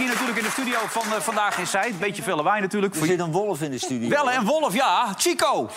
[0.00, 1.98] hier natuurlijk in de studio van uh, Vandaag in Zijd.
[1.98, 2.94] Beetje veel lawaai natuurlijk.
[2.94, 4.08] Er zit een wolf in de studio.
[4.08, 5.14] Wel en wolf, ja.
[5.18, 5.70] Chico.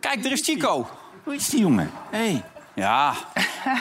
[0.00, 0.88] Kijk, er is Chico.
[1.24, 1.90] Hoe is die jongen?
[2.10, 2.42] Hey.
[2.74, 3.14] Ja.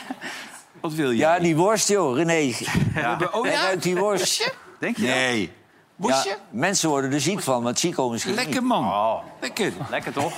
[0.81, 1.17] Wat wil je?
[1.17, 2.53] Ja, die worst, joh, René.
[2.95, 3.17] Ja.
[3.31, 3.75] Oh Hij ja?
[3.75, 4.53] die worst.
[4.79, 5.03] Denk je?
[5.03, 5.53] Nee.
[5.95, 8.83] Ja, mensen worden er ziek van, maar Chico misschien Lekker man.
[8.83, 9.73] Oh, Lekker.
[9.89, 10.33] lekker toch?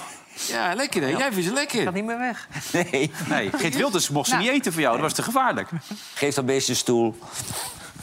[0.48, 1.08] Ja, lekker hè.
[1.08, 1.94] Jij vindt ze lekker.
[1.94, 2.48] niet meer weg.
[2.72, 4.94] Nee, Nee, Geert Wilders mocht ze niet eten voor jou.
[4.94, 5.70] Dat was te gevaarlijk.
[6.14, 7.16] geef dat beest een stoel.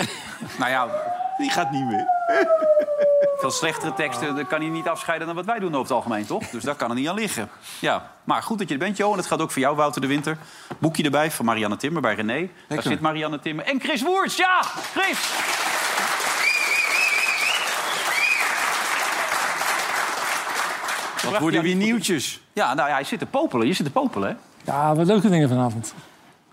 [0.59, 0.89] Nou ja,
[1.39, 2.07] Die gaat niet meer.
[3.39, 6.27] veel slechtere teksten dat kan hij niet afscheiden dan wat wij doen over het algemeen,
[6.27, 6.49] toch?
[6.49, 7.49] Dus daar kan er niet aan liggen.
[7.79, 9.17] Ja, maar goed dat je er bent, Johan.
[9.17, 10.37] Het gaat ook voor jou, Wouter de Winter.
[10.79, 12.49] Boekje erbij van Marianne Timmer bij René.
[12.69, 13.65] Daar zit Marianne Timmer.
[13.65, 14.63] En Chris Woerts, ja!
[14.95, 15.19] Chris!
[21.31, 22.41] Wat worden weer nieuwtjes?
[22.53, 23.67] Ja, nou ja, hij zit te popelen.
[23.67, 24.35] Je zit te popelen, hè?
[24.73, 25.95] Ja, wat leuke dingen vanavond.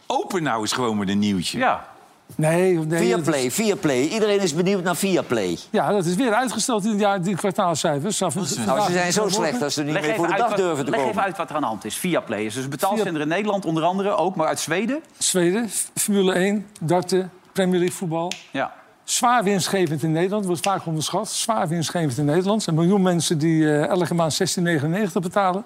[0.06, 1.58] Open nou eens gewoon met een nieuwtje.
[1.58, 1.88] Ja.
[2.36, 4.02] Nee, nee dat Viaplay, is, Viaplay.
[4.08, 5.58] Iedereen is benieuwd naar Viaplay.
[5.70, 8.22] ja, dat is weer uitgesteld in ja, die kwartaalcijfers.
[8.22, 10.34] Af- Nou, ze zijn zo slecht dat ze er niet Leg meer even, voor de
[10.34, 11.25] uit dag wat, durven te leg even komen.
[11.25, 11.95] uit wat er aan de hand is.
[11.95, 15.00] Viaplay is dus een betaalzender in Nederland, onder andere ook, maar uit Zweden.
[15.17, 18.31] Zweden, Formule 1, darten, Premier League voetbal.
[18.52, 18.73] Ja.
[19.03, 21.30] Zwaar winstgevend in Nederland, wordt vaak onderschat.
[21.30, 22.58] Zwaar winstgevend in Nederland.
[22.58, 25.64] Er zijn een miljoen mensen die eh, elke maand 16,99 betalen.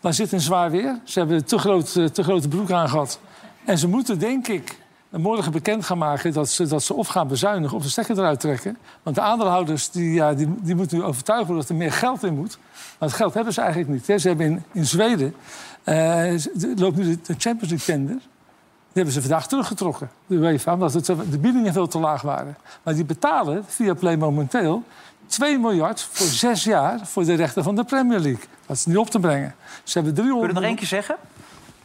[0.00, 0.98] Maar zit in zwaar weer.
[1.04, 3.18] Ze hebben te, groot, eh, te grote broek aan gehad.
[3.64, 4.78] En ze moeten, denk ik,
[5.20, 6.32] morgen bekend gaan maken...
[6.32, 8.78] dat ze, dat ze of gaan bezuinigen of de stekker eruit trekken.
[9.02, 12.22] Want de aandeelhouders die, ja, die, die moeten nu overtuigen worden dat er meer geld
[12.22, 12.58] in moet.
[12.98, 14.06] Maar dat geld hebben ze eigenlijk niet.
[14.06, 14.18] Hè.
[14.18, 15.34] Ze hebben in, in Zweden...
[15.84, 16.34] eh,
[16.76, 18.20] loopt nu de, de Champions League tender...
[18.92, 22.56] Die hebben ze vandaag teruggetrokken, de UEFA, omdat het, de biedingen veel te laag waren.
[22.82, 24.82] Maar die betalen via Play momenteel
[25.26, 28.44] 2 miljard voor zes jaar voor de rechten van de Premier League.
[28.66, 29.54] Dat is niet op te brengen.
[29.82, 31.16] Ze hebben 300 Kun je er nog één keer zeggen?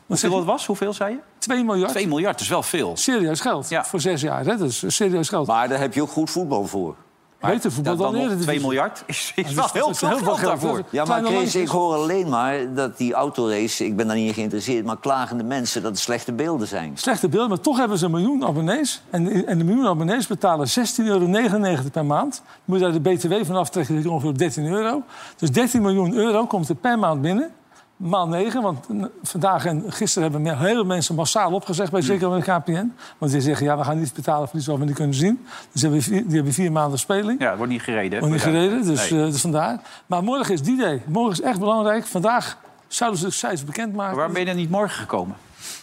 [0.07, 0.66] Hoeveel dat was?
[0.66, 1.18] Hoeveel zei je?
[1.38, 1.91] 2 miljard.
[1.91, 2.97] 2 miljard, is wel veel.
[2.97, 3.85] Serieus geld Ja.
[3.85, 4.45] voor zes jaar.
[4.45, 4.57] Hè?
[4.57, 5.47] Dat is serieus geld.
[5.47, 6.95] Maar daar heb je ook goed voetbal voor.
[7.41, 8.38] Beter voetbal dan dan eerder.
[8.40, 10.41] 2 miljard is, is Dat wel is- heel veel geld geld.
[10.62, 10.84] daarvoor.
[10.90, 13.85] Ja, maar Chris, ik hoor alleen maar dat die autorace...
[13.85, 15.81] ik ben daar niet in geïnteresseerd, maar klagende mensen...
[15.84, 16.91] dat er slechte beelden zijn.
[16.97, 19.01] Slechte beeld, maar toch hebben ze een miljoen abonnees.
[19.09, 20.74] En, en de miljoen abonnees betalen 16,99
[21.06, 22.41] euro per maand.
[22.66, 25.03] Moet je daar de BTW van aftrekken, dat is ongeveer 13 euro.
[25.38, 27.51] Dus 13 miljoen euro komt er per maand binnen.
[27.97, 28.88] Maal 9, want
[29.24, 32.94] vandaag en gisteren hebben veel mensen massaal opgezegd bij zeker bij de KPN.
[33.18, 35.46] Want die zeggen, ja, we gaan niet betalen voor iets wat we niet kunnen zien.
[35.72, 37.40] Dus die hebben vier, die hebben vier maanden speling.
[37.41, 38.19] Ja, het wordt niet gereden.
[38.19, 39.19] Wordt niet gereden, dus, Nee.
[39.25, 39.80] eh, dus vandaar.
[40.06, 41.02] Maar morgen is die day.
[41.06, 42.06] Morgen is echt belangrijk.
[42.06, 42.57] Vandaag
[42.88, 44.16] zouden ze de cijfers bekendmaken.
[44.16, 45.36] Waarom ben je er niet morgen gekomen?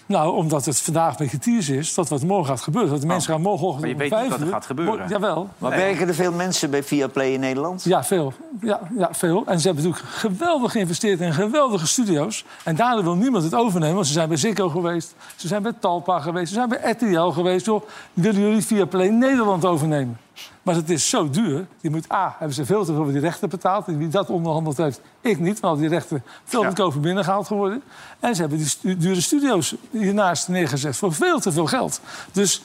[0.07, 2.91] Nou, omdat het vandaag een beetje tease is dat wat morgen gaat gebeuren.
[2.91, 4.99] Dat de mensen gaan morgenochtend Maar je weet niet wat er gaat gebeuren.
[4.99, 5.49] Mo- Jawel.
[5.59, 7.85] Maar werken er veel mensen bij Viaplay in Nederland?
[7.85, 8.33] Ja, veel.
[8.61, 9.43] Ja, ja, veel.
[9.47, 12.45] En ze hebben natuurlijk geweldig geïnvesteerd in geweldige studio's.
[12.65, 13.95] En daardoor wil niemand het overnemen.
[13.95, 15.15] Want ze zijn bij Ziggo geweest.
[15.37, 16.49] Ze zijn bij Talpa geweest.
[16.49, 17.67] Ze zijn bij RTL geweest.
[17.67, 17.83] Joh,
[18.13, 20.19] willen jullie Viaplay Nederland overnemen?
[20.63, 21.67] Maar het is zo duur.
[21.81, 23.87] Die moet, A, hebben ze veel te veel voor die rechten betaald.
[23.87, 25.61] En wie dat onderhandeld heeft, ik niet.
[25.61, 26.67] Want al die rechten veel Ja.
[26.67, 27.83] goedkoper binnengehaald geworden.
[28.21, 32.01] En ze hebben die stu- dure studio's hiernaast neergezet voor veel te veel geld.
[32.33, 32.63] Dus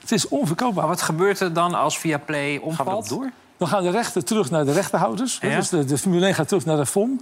[0.00, 0.84] het is onverkoopbaar.
[0.84, 3.08] Maar wat gebeurt er dan als Viaplay Gaan we omvalt?
[3.08, 3.30] dat door?
[3.56, 5.38] Dan gaan de rechten terug naar de rechtenhouders.
[5.40, 5.56] Ja.
[5.56, 7.20] Dus de, de Formule 1 gaat terug naar de FOM.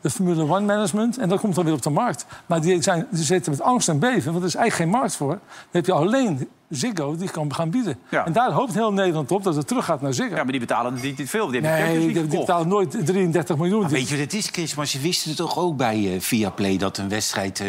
[0.00, 1.18] De Formule 1 Management.
[1.18, 2.26] En dat komt dan weer op de markt.
[2.46, 4.32] Maar die, zijn, die zitten met angst en beven.
[4.32, 5.28] Want er is eigenlijk geen markt voor.
[5.28, 5.38] Dan
[5.70, 7.98] heb je alleen Ziggo die kan gaan bieden.
[8.08, 8.26] Ja.
[8.26, 10.36] En daar hoopt heel Nederland op dat het terug gaat naar Ziggo.
[10.36, 11.46] Ja, maar die betalen niet niet veel.
[11.46, 13.80] Die nee, die, die betalen nooit 33 miljoen.
[13.80, 14.74] Maar weet je wat het is, Chris?
[14.74, 16.76] Maar ze wisten het toch ook bij eh, Viaplay...
[16.76, 17.62] dat een wedstrijd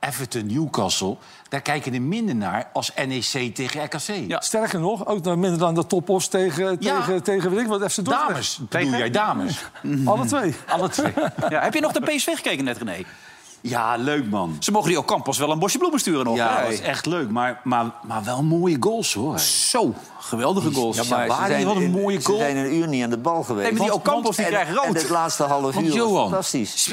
[0.00, 1.16] eh, Everton-Newcastle...
[1.48, 4.28] daar kijken er minder naar als NEC tegen RKC.
[4.28, 4.40] Ja.
[4.40, 6.96] Sterker nog, ook nog minder dan de toppos tegen, Ja.
[7.00, 8.28] tegen, tegen weet ik wat, FC Dordrecht.
[8.28, 9.64] Dames, bedoel jij dames?
[10.04, 10.54] Alle twee.
[10.66, 11.12] Alle twee.
[11.48, 13.04] Ja, heb je nog de PSV gekeken net, René?
[13.60, 14.56] Ja, leuk man.
[14.58, 16.36] Ze mogen die ook Campos wel een bosje bloemen sturen nog.
[16.36, 16.60] Ja, hè?
[16.60, 17.30] dat was echt leuk.
[17.30, 19.38] Maar, maar, maar wel mooie goals, hoor.
[19.38, 20.96] Zo, geweldige goals.
[20.96, 22.38] Ja, maar Waar ze zijn, wat een mooie ze goal.
[22.38, 23.70] zijn een uur niet aan de bal geweest.
[23.70, 24.84] Nee, maar die Ocampos die en, krijgen rood.
[24.84, 26.84] en het laatste half uur was Johan, fantastisch.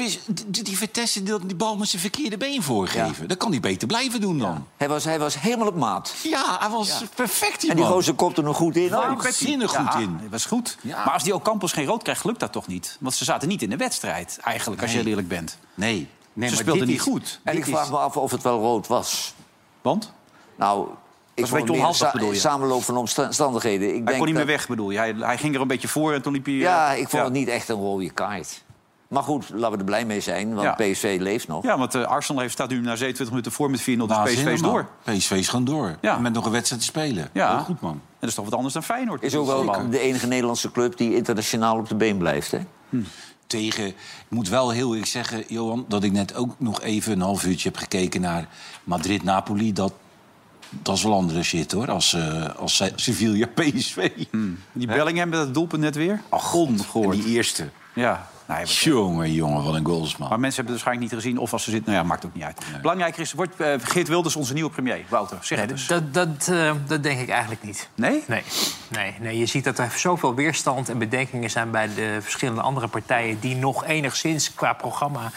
[0.46, 3.28] Die, die Vertessen die die bal met zijn verkeerde been voorgeven.
[3.28, 4.66] Dat kan hij beter blijven doen dan.
[4.76, 6.14] Hij was, hij was helemaal op maat.
[6.22, 8.82] Ja, hij was perfect, die En die gozer kopte er nog goed in.
[8.82, 9.22] Ja, ook.
[9.22, 10.18] Waanzinnig goed Ja, in.
[10.22, 10.76] dat was goed.
[10.80, 11.04] Ja.
[11.04, 12.96] Maar als die Ocampos geen rood krijgt, lukt dat toch niet?
[13.00, 15.58] Want ze zaten niet in de wedstrijd, eigenlijk, als je eerlijk bent.
[15.74, 17.40] Nee, nee Ze maar speelden dit niet is- goed.
[17.44, 19.34] En ik vraag is- me af of het wel rood was.
[19.82, 20.12] Want?
[20.56, 20.88] Nou,
[21.34, 22.38] Ik een beetje meer onhandig, sa- bedoel je?
[22.38, 23.88] samenloop van omstandigheden.
[23.88, 24.98] Ik Hij denk kon niet meer dat- weg, bedoel je.
[24.98, 26.54] Hij, hij ging er een beetje voor en toen liep hij...
[26.54, 27.24] eh, Ja, ik vond ja.
[27.24, 28.66] het niet echt een rode kaart.
[29.08, 30.90] Maar goed, laten we er blij mee zijn, want Ja.
[30.92, 31.64] PSV leeft nog.
[31.64, 34.06] Ja, want eh, Arsenal heeft, staat nu na 27 minuten voor met 4-0.
[34.06, 34.86] Dus Waanzinnig, PSV is door.
[35.04, 35.96] PSV is gewoon door.
[36.00, 36.18] Ja.
[36.18, 37.30] Met nog een wedstrijd te spelen.
[37.32, 37.54] Ja.
[37.56, 37.92] Heel goed, man.
[37.92, 39.22] En dat is toch wat anders dan Feyenoord.
[39.22, 42.50] Is ook wel de enige Nederlandse club die internationaal op de been blijft.
[42.50, 42.58] Hè?
[43.48, 43.86] Tegen.
[43.86, 43.94] Ik
[44.28, 47.68] moet wel heel eerlijk zeggen, Johan, dat ik net ook nog even een half uurtje
[47.68, 48.48] heb gekeken naar
[48.84, 49.72] Madrid-Napoli.
[49.72, 49.92] Dat,
[50.82, 54.10] dat is wel andere shit hoor, als, eh als Se- Sevilla PSV.
[54.72, 56.22] Die Bellingham met het doelpunt net weer.
[56.28, 57.68] Ach, En die eerste.
[57.94, 58.28] Ja.
[58.48, 60.28] Nee, wat- Jongen, jongen, wat een goals, man.
[60.28, 61.38] maar mensen hebben het waarschijnlijk niet gezien.
[61.42, 62.60] Of als ze zitten, nou ja, maakt ook niet uit.
[62.80, 65.04] Belangrijker is, wordt eh, Geert Wilders onze nieuwe premier?
[65.08, 65.86] Wouter, zeg Nee, het eens.
[65.86, 67.88] dat, dat, eh, dat denk ik eigenlijk niet.
[67.94, 68.22] Nee?
[68.26, 68.42] Nee,
[68.88, 72.88] nee, nee, je ziet dat er zoveel weerstand en bedenkingen zijn bij de verschillende andere
[72.88, 75.30] partijen die nog enigszins qua programma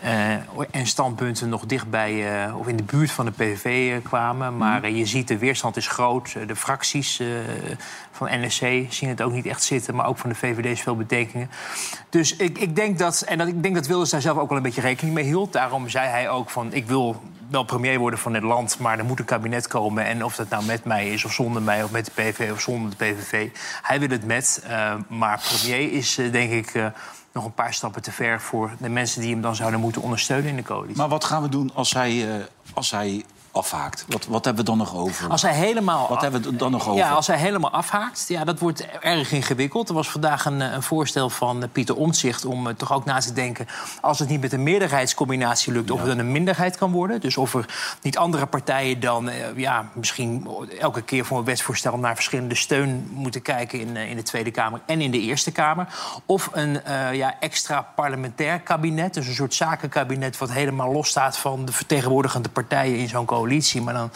[0.00, 0.32] eh,
[0.70, 4.56] en standpunten nog dichtbij eh, of in de buurt van de PVV kwamen.
[4.56, 6.36] Maar eh, je ziet de weerstand is groot.
[6.46, 7.26] De fracties eh,
[8.12, 10.96] van NSC zien het ook niet echt zitten, maar ook van de VVD is veel
[10.96, 11.50] bedenkingen.
[12.10, 14.56] Dus ik, ik denk dat, en dat, ik denk dat Wilders daar zelf ook wel
[14.56, 15.52] een beetje rekening mee hield.
[15.52, 19.04] Daarom zei hij ook van, ik wil wel premier worden van dit land, maar er
[19.04, 20.04] moet een kabinet komen.
[20.04, 22.60] En of dat nou met mij is, of zonder mij, of met de PVV of
[22.60, 23.48] zonder de PVV.
[23.82, 26.74] Hij wil het met, eh, maar premier is eh, denk ik...
[26.74, 26.86] eh,
[27.32, 30.50] nog een paar stappen te ver voor de mensen die hem dan zouden moeten ondersteunen
[30.50, 30.96] in de coalitie.
[30.96, 34.04] Maar wat gaan we doen als hij, als hij afhaakt?
[34.08, 35.30] Wat, wat hebben we dan nog over?
[35.30, 36.08] Als hij helemaal.
[36.08, 36.96] Wat hebben we dan nog over?
[36.96, 39.88] Ja, als hij helemaal afhaakt, ja, dat wordt erg ingewikkeld.
[39.88, 43.04] Er was vandaag een, eh, een voorstel van eh, Pieter Omtzigt om eh, toch ook
[43.04, 43.66] na te denken...
[44.00, 47.20] als het niet met een meerderheidscombinatie lukt, of het dan een minderheid kan worden.
[47.20, 50.48] Dus of er niet andere partijen dan ja, misschien
[50.80, 51.98] elke keer voor een wetsvoorstel...
[51.98, 55.86] naar verschillende steun moeten kijken in, in de Tweede Kamer en in de Eerste Kamer.
[56.26, 56.80] Of een
[57.12, 60.38] ja, extra parlementair kabinet, dus een soort zakenkabinet...
[60.38, 63.37] wat helemaal losstaat van de vertegenwoordigende partijen in zo'n coalitie.
[63.82, 64.10] Maar dan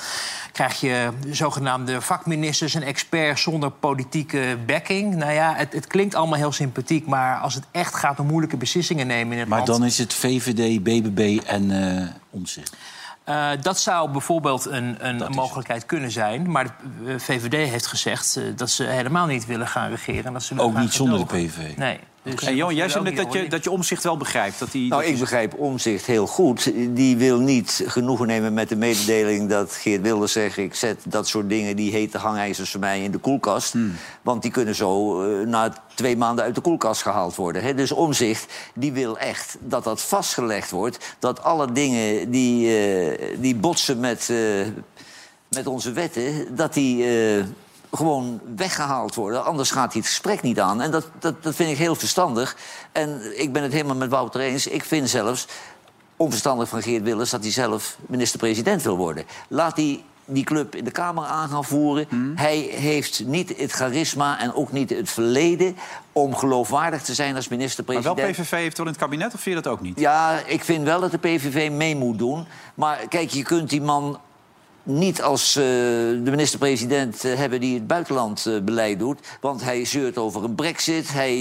[0.53, 5.15] krijg je zogenaamde vakministers en experts zonder politieke backing.
[5.15, 8.57] Nou ja, het, het klinkt allemaal heel sympathiek, maar als het echt gaat om moeilijke
[8.57, 9.71] beslissingen nemen in het maar land...
[9.71, 12.77] dan is het VVD, BBB en eh omzicht.
[13.25, 16.51] Eh, dat zou bijvoorbeeld een, een mogelijkheid kunnen zijn.
[16.51, 20.25] Maar de eh, VVD heeft gezegd dat ze helemaal niet willen gaan regeren.
[20.25, 21.25] en Dat ze Ook niet zonder de.
[21.25, 21.77] PVV.
[21.77, 21.99] Nee.
[22.25, 24.59] Dus En Johan, jij zei dat je, dat je omzicht wel begrijpt.
[24.59, 26.73] Dat die, Nou, dat ik die- begrijp Omzicht heel goed.
[26.97, 30.57] Die wil niet genoegen nemen met de mededeling dat Geert Wilders zegt...
[30.57, 33.75] ik zet dat soort dingen, die hete hangijzers voor mij in de koelkast.
[34.23, 37.63] Want die kunnen zo eh, na twee maanden uit de koelkast gehaald worden.
[37.63, 37.75] Hè.
[37.75, 41.15] Dus Omzicht die wil echt dat dat vastgelegd wordt.
[41.19, 44.37] Dat alle dingen die, eh, die botsen met, eh,
[45.49, 46.57] met onze wetten...
[46.57, 47.05] dat die...
[47.37, 47.45] eh,
[47.93, 49.45] gewoon weggehaald worden.
[49.45, 50.81] Anders gaat hij het gesprek niet aan.
[50.81, 52.57] En dat, dat, dat vind ik heel verstandig.
[52.93, 54.67] En ik ben het helemaal met Wouter eens.
[54.67, 55.47] Ik vind zelfs
[56.17, 57.31] onverstandig van Geert Wilders...
[57.31, 59.25] dat hij zelf minister-president wil worden.
[59.49, 62.35] Laat hij die club in de Kamer aan gaan voeren.
[62.35, 65.77] Hij heeft niet het charisma en ook niet het verleden...
[66.13, 68.17] om geloofwaardig te zijn als maar minister-president.
[68.17, 70.01] wel PVV heeft wel in het kabinet, of vind je dat ook niet?
[70.01, 72.47] Ja, ik vind wel dat de PVV mee moet doen.
[72.75, 74.21] Maar kijk, je kunt die man
[74.83, 79.19] niet als eh, de minister-president eh, hebben die het buitenlandbeleid doet.
[79.41, 81.13] Want hij zeurt over een brexit.
[81.13, 81.35] Hij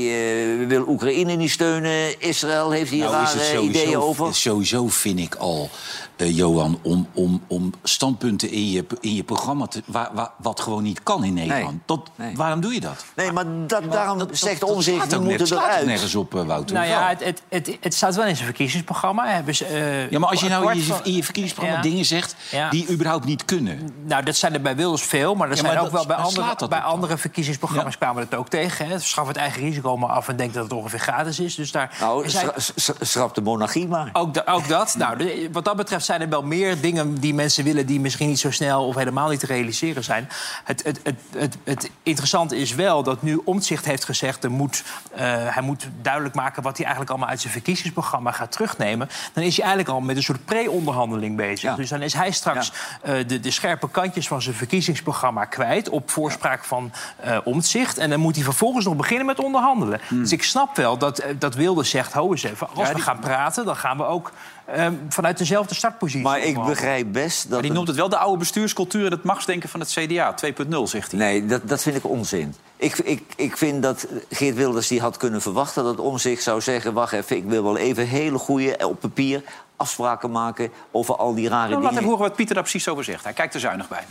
[0.62, 2.20] eh, wil Oekraïne niet steunen.
[2.22, 4.36] Israël heeft hier Nou, is rare het sowieso, ideeën over.
[4.36, 5.70] Sowieso vind ik al,
[6.16, 10.60] eh, Johan, om, om, om standpunten in je, in je programma te, waar, waar- wat
[10.60, 11.70] gewoon niet kan in Nederland.
[11.72, 11.80] Nee.
[11.86, 12.36] Dat, Nee.
[12.36, 13.06] Waarom doe je dat?
[13.16, 14.76] Nee, maar dat, daarom Dat- zegt die ook
[15.24, 15.86] moeten net- eruit.
[15.86, 16.76] nergens op, eh, Wouter.
[16.76, 19.28] Nou ja, het, het, het, het staat wel in zijn verkiezingsprogramma.
[19.28, 21.90] Hebben ze, eh, ja, maar als je nou in je, van- in je verkiezingsprogramma Ja.
[21.90, 22.70] dingen zegt Ja.
[22.70, 23.90] die überhaupt niet kunnen.
[24.06, 26.68] Nou, dat zijn er bij Wilders veel, maar er Ja, zijn ook wel bij andere,
[26.68, 28.88] bij andere verkiezingsprogramma's kwamen we het ook tegen.
[28.88, 29.00] Hè.
[29.00, 31.56] Schaf het eigen risico maar af en denk dat het ongeveer gratis is.
[31.56, 32.52] Dus daar Nou, zijn-
[33.00, 34.10] schrap de monarchie maar.
[34.14, 34.96] ook, da- ook dat.
[34.98, 37.86] Nou, de- wat dat betreft zijn er wel meer dingen die mensen willen...
[37.86, 40.30] die misschien niet zo snel of helemaal niet te realiseren zijn.
[40.64, 44.44] Het, het, het, het, het interessante is wel dat nu Omtzigt heeft gezegd...
[44.44, 44.84] Er moet,
[45.16, 49.10] eh, hij moet duidelijk maken wat hij eigenlijk allemaal uit zijn verkiezingsprogramma gaat terugnemen.
[49.34, 51.62] Dan is hij eigenlijk al met een soort pre-onderhandeling bezig.
[51.62, 51.76] Ja.
[51.76, 52.72] Dus dan is hij straks
[53.02, 55.90] eh, de, de scherpe kantjes van zijn verkiezingsprogramma kwijt...
[55.90, 57.98] op voorspraak van eh Omtzigt.
[57.98, 60.00] En dan moet hij vervolgens nog beginnen met onderhandelen.
[60.10, 62.14] Dus ik snap wel dat, eh, dat Wilders zegt...
[62.14, 63.66] hou eens even, als Ja, we die- gaan praten...
[63.66, 64.32] dan gaan we ook
[64.66, 66.24] eh, vanuit dezelfde startpositie.
[66.24, 67.52] Maar ik begrijp best dat...
[67.52, 70.36] Maar die noemt het wel de oude bestuurscultuur en het machtsdenken van het CDA.
[70.46, 71.20] 2.0, zegt hij.
[71.20, 72.56] Nee, dat, dat vind ik onzin.
[72.78, 76.62] Ik, ik, ik vind dat Geert Wilders die had kunnen verwachten dat om zich zou
[76.62, 76.94] zeggen...
[76.94, 79.44] wacht even, ik wil wel even hele goede op papier
[79.82, 80.70] afspraken maken...
[80.92, 81.98] over al die rare Nou, laat dingen.
[81.98, 83.24] even horen wat Pieter daar precies over zegt.
[83.24, 84.04] Hij kijkt er zuinig bij.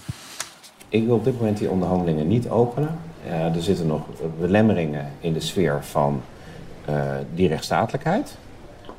[0.88, 2.98] Ik wil op dit moment die onderhandelingen niet openen.
[3.26, 4.02] Eh, er zitten nog
[4.38, 6.22] belemmeringen in de sfeer van
[6.84, 6.94] eh,
[7.34, 8.36] die rechtsstatelijkheid.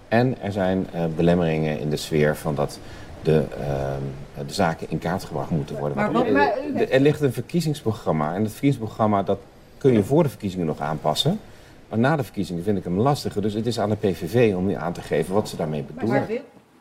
[0.07, 2.79] En er zijn eh, belemmeringen in de sfeer van dat
[3.21, 5.97] de, ehm, de zaken in kaart gebracht moeten worden.
[5.97, 6.25] Maar
[6.89, 8.33] er ligt een verkiezingsprogramma.
[8.33, 9.39] En dat verkiezingsprogramma dat
[9.77, 11.39] kun je voor de verkiezingen nog aanpassen.
[11.89, 13.41] Maar na de verkiezingen vind ik hem lastiger.
[13.41, 16.27] Dus het is aan de PVV om nu aan te geven wat ze daarmee bedoelen.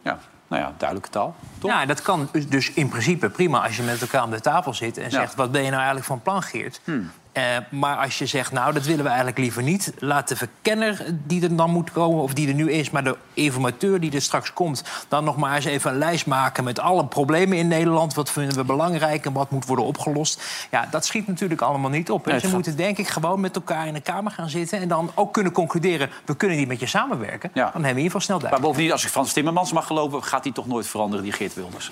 [0.02, 1.34] Ja, nou ja, duidelijke taal.
[1.58, 1.70] Toch?
[1.70, 4.96] Ja, dat kan dus in principe prima als je met elkaar aan de tafel zit
[4.98, 5.10] en Ja.
[5.10, 6.80] zegt: wat ben je nou eigenlijk van plan, Geert?
[6.84, 7.10] Hmm.
[7.40, 9.92] Eh, maar als je zegt, nou, dat willen we eigenlijk liever niet...
[9.98, 12.90] laat de verkenner die er dan moet komen, of die er nu is...
[12.90, 14.84] maar de informateur die er straks komt...
[15.08, 18.14] dan nog maar eens even een lijst maken met alle problemen in Nederland.
[18.14, 20.42] Wat vinden we belangrijk en wat moet worden opgelost?
[20.70, 22.34] Ja, dat schiet natuurlijk allemaal niet op.
[22.40, 24.80] Ze moeten denk ik gewoon met elkaar in de Kamer gaan zitten...
[24.80, 27.50] en dan ook kunnen concluderen, we kunnen niet met je samenwerken.
[27.54, 28.72] Dan hebben we in ieder geval snel Maar duidelijk.
[28.72, 30.24] bovendien, als ik Frans Timmermans mag geloven...
[30.24, 31.90] gaat hij toch nooit veranderen, die Geert Wilders.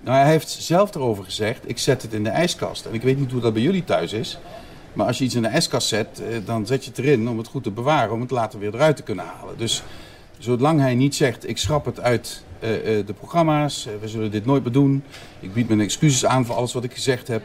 [0.00, 2.84] Nou, hij heeft zelf erover gezegd, ik zet het in de ijskast.
[2.84, 4.38] En ik weet niet hoe dat bij jullie thuis is.
[4.92, 7.38] Maar als je iets in de ijskast zet, eh, dan zet je het erin om
[7.38, 9.58] het goed te bewaren, om het later weer eruit te kunnen halen.
[9.58, 9.82] Dus
[10.38, 14.46] zolang hij niet zegt, ik schrap het uit eh, eh, de programma's, we zullen dit
[14.46, 15.04] nooit meer doen.
[15.40, 17.42] Ik bied mijn excuses aan voor alles wat ik gezegd heb.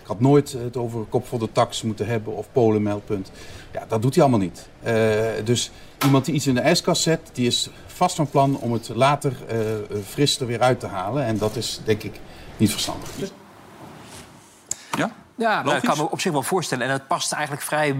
[0.00, 3.30] Ik had nooit het over kop voor de tax moeten hebben of Polenmeldpunt.
[3.72, 4.68] Ja, dat doet hij allemaal niet.
[5.44, 5.70] Dus
[6.04, 9.36] iemand die iets in de ijskast zet, die is vast van plan om het later
[9.48, 9.58] eh,
[10.06, 11.24] fris er weer uit te halen.
[11.24, 12.20] En dat is denk ik
[12.56, 13.10] niet verstandig.
[15.42, 15.62] Ja?
[15.62, 16.86] Nou, ik kan me op zich wel voorstellen.
[16.86, 17.96] En dat past eigenlijk vrij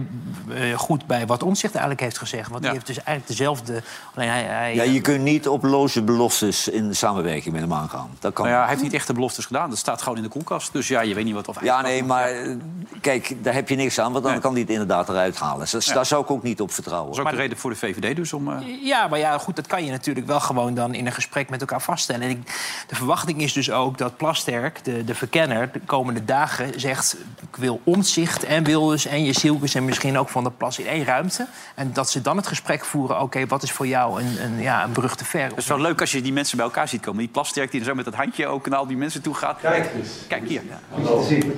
[0.53, 2.49] eh, goed bij wat Omtzigt eigenlijk heeft gezegd.
[2.49, 3.81] Want die heeft dus eigenlijk dezelfde...
[4.15, 7.73] Alleen hij, hij, Ja, je kunt niet op loze beloftes in de samenwerking met hem
[7.73, 8.09] aangaan.
[8.19, 9.69] Dat kan Nou ja, hij heeft niet echt de beloftes gedaan.
[9.69, 10.73] Dat staat gewoon in de koelkast.
[10.73, 12.55] Dus ja, je weet niet wat of Ja, nee, maar eh,
[13.01, 15.67] kijk, daar heb je niks aan, want dan kan hij het inderdaad eruit halen.
[15.71, 15.93] Dus Ja.
[15.93, 17.09] Daar zou ik ook niet op vertrouwen.
[17.09, 18.51] Dat is ook de reden voor de VVD dus om...
[18.51, 21.49] eh, Ja, maar ja, goed, dat kan je natuurlijk wel gewoon dan in een gesprek
[21.49, 22.21] met elkaar vaststellen.
[22.21, 22.45] En ik,
[22.87, 27.15] de verwachting is dus ook dat Plasterk, de, de verkenner, de komende dagen zegt...
[27.41, 31.05] ik wil omzicht en Wilders en Jezielkes en misschien ook Van der Plas in één
[31.05, 31.47] ruimte.
[31.75, 34.83] En dat ze dan het gesprek voeren, oké, wat is voor jou een, een, ja,
[34.83, 35.47] een brug te ver?
[35.47, 37.19] Het is wel leuk als je die mensen bij elkaar ziet komen.
[37.19, 39.59] Die plasterk die er zo met dat handje ook naar al die mensen toe gaat.
[39.61, 40.09] Kijk eens.
[40.27, 40.61] Kijk hier.
[41.03, 41.53] Dat zie ik.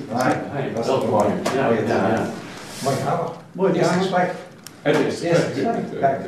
[0.74, 1.28] Dat is mooi.
[1.54, 2.30] Ja, ja, ja.
[2.82, 3.36] Mooi verhaal.
[3.52, 4.30] Mooi, het eerste gesprek.
[4.82, 6.00] Het eerste gesprek.
[6.00, 6.20] Kijk,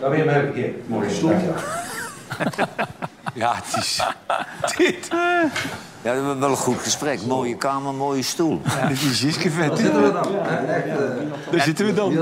[0.00, 1.10] dan ben je bij een keer.
[1.10, 1.34] Stoel.
[3.34, 4.02] Ja, het is...
[4.76, 5.08] Dit.
[6.02, 7.22] Ja, we hebben wel een goed gesprek.
[7.26, 8.60] Mooie kamer, mooie stoel.
[8.88, 9.68] Dit is Jiske vet.
[9.68, 10.02] Daar zitten
[11.86, 12.12] we dan.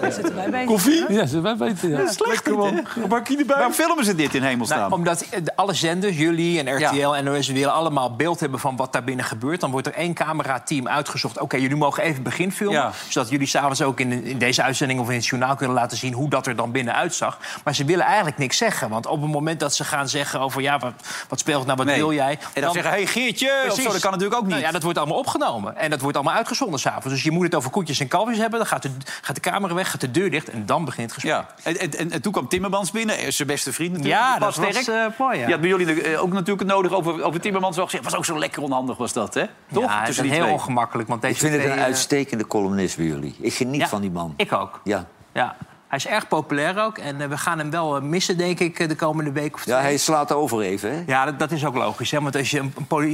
[0.00, 0.64] Daar zitten we dan.
[0.66, 1.12] Koffie?
[1.12, 1.90] Ja, wij weten.
[1.90, 2.12] Ja.
[2.12, 2.86] Slecht gewoon.
[3.08, 3.54] Bakje erbij.
[3.56, 4.78] Waarom filmen ze dit in hemelsnaam?
[4.78, 8.76] Nou, omdat eh, alle zenders, jullie en RTL en NOS willen allemaal beeld hebben van
[8.76, 9.60] wat daar binnen gebeurt.
[9.60, 11.40] Dan wordt er één camerateam uitgezocht.
[11.40, 12.80] Oké, jullie mogen even begin filmen.
[12.80, 12.92] Ja.
[13.08, 16.12] Zodat jullie s'avonds ook in, in deze uitzending of in het journaal kunnen laten zien
[16.12, 17.38] hoe dat er dan binnen uitzag.
[17.64, 18.88] Maar ze willen eigenlijk niks zeggen.
[18.88, 20.92] Want op het moment dat ze gaan zeggen over ja, wat,
[21.28, 21.96] wat speelt nou, wat Nee.
[21.96, 22.38] wil jij?
[22.52, 23.84] En dan zeggen, hey Geertje, of Precies.
[23.84, 24.52] zo, dat kan natuurlijk ook niet.
[24.54, 25.76] Nou ja, dat wordt allemaal opgenomen.
[25.76, 27.08] En dat wordt allemaal uitgezonden s'avonds.
[27.08, 28.58] Dus je moet het over koetjes en kalfjes hebben.
[28.58, 28.90] Dan gaat de,
[29.22, 31.44] gaat de camera weg, gaat de deur dicht en dan begint het gesprek.
[31.64, 34.20] Ja, en, en, en, en toen kwam Timmermans binnen, eh, zijn beste vriend natuurlijk.
[34.20, 35.38] Ja, dat was eh, mooi.
[35.38, 35.44] Ja.
[35.46, 38.04] Je had bij jullie eh, ook natuurlijk het nodig over, over Timmermans wel gezegd.
[38.04, 39.44] was ook zo lekker onhandig was dat, hè?
[39.72, 39.84] Toch?
[39.84, 40.54] Ja, het is Tussen die heel twee.
[40.54, 41.08] ongemakkelijk.
[41.08, 43.36] Want deze Ik vind het een eh, uitstekende columnist bij jullie.
[43.40, 44.34] Ik geniet Ja, van die man.
[44.36, 44.80] Ik ook.
[44.84, 45.06] Ja.
[45.32, 45.56] Ja.
[45.96, 46.98] Hij is erg populair ook.
[46.98, 49.62] En eh, we gaan hem wel eh, missen, denk ik, eh, de komende week of
[49.62, 49.74] twee.
[49.74, 51.02] ja, hij slaat over even, hè?
[51.06, 52.10] Ja, dat, dat is ook logisch.
[52.10, 52.20] Hè?
[52.20, 52.58] Want als je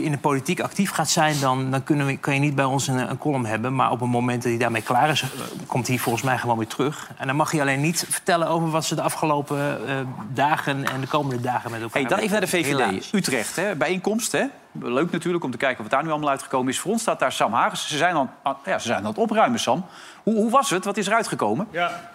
[0.02, 1.40] in de politiek actief gaat zijn...
[1.40, 3.74] dan, dan kunnen we, kan je niet bij ons een, een column hebben.
[3.74, 5.24] Maar op het moment dat hij daarmee klaar is...
[5.66, 7.10] komt hij volgens mij gewoon weer terug.
[7.16, 9.96] En dan mag hij alleen niet vertellen over wat ze de afgelopen eh,
[10.32, 10.84] dagen...
[10.84, 12.66] en de komende dagen met elkaar Hey, dan even naar de VVD.
[12.66, 13.12] Helaas.
[13.12, 13.74] Utrecht, hè?
[13.76, 14.32] bijeenkomst.
[14.32, 14.44] Hè?
[14.72, 16.78] Leuk natuurlijk om te kijken wat daar nu allemaal uitgekomen is.
[16.78, 17.88] Voor ons staat daar Sam Hagens.
[17.88, 19.84] Ze zijn aan, ja, ze zijn aan het opruimen, Sam.
[20.22, 20.84] Hoe, hoe was het?
[20.84, 21.68] Wat is er uitgekomen?
[21.70, 22.11] Ja.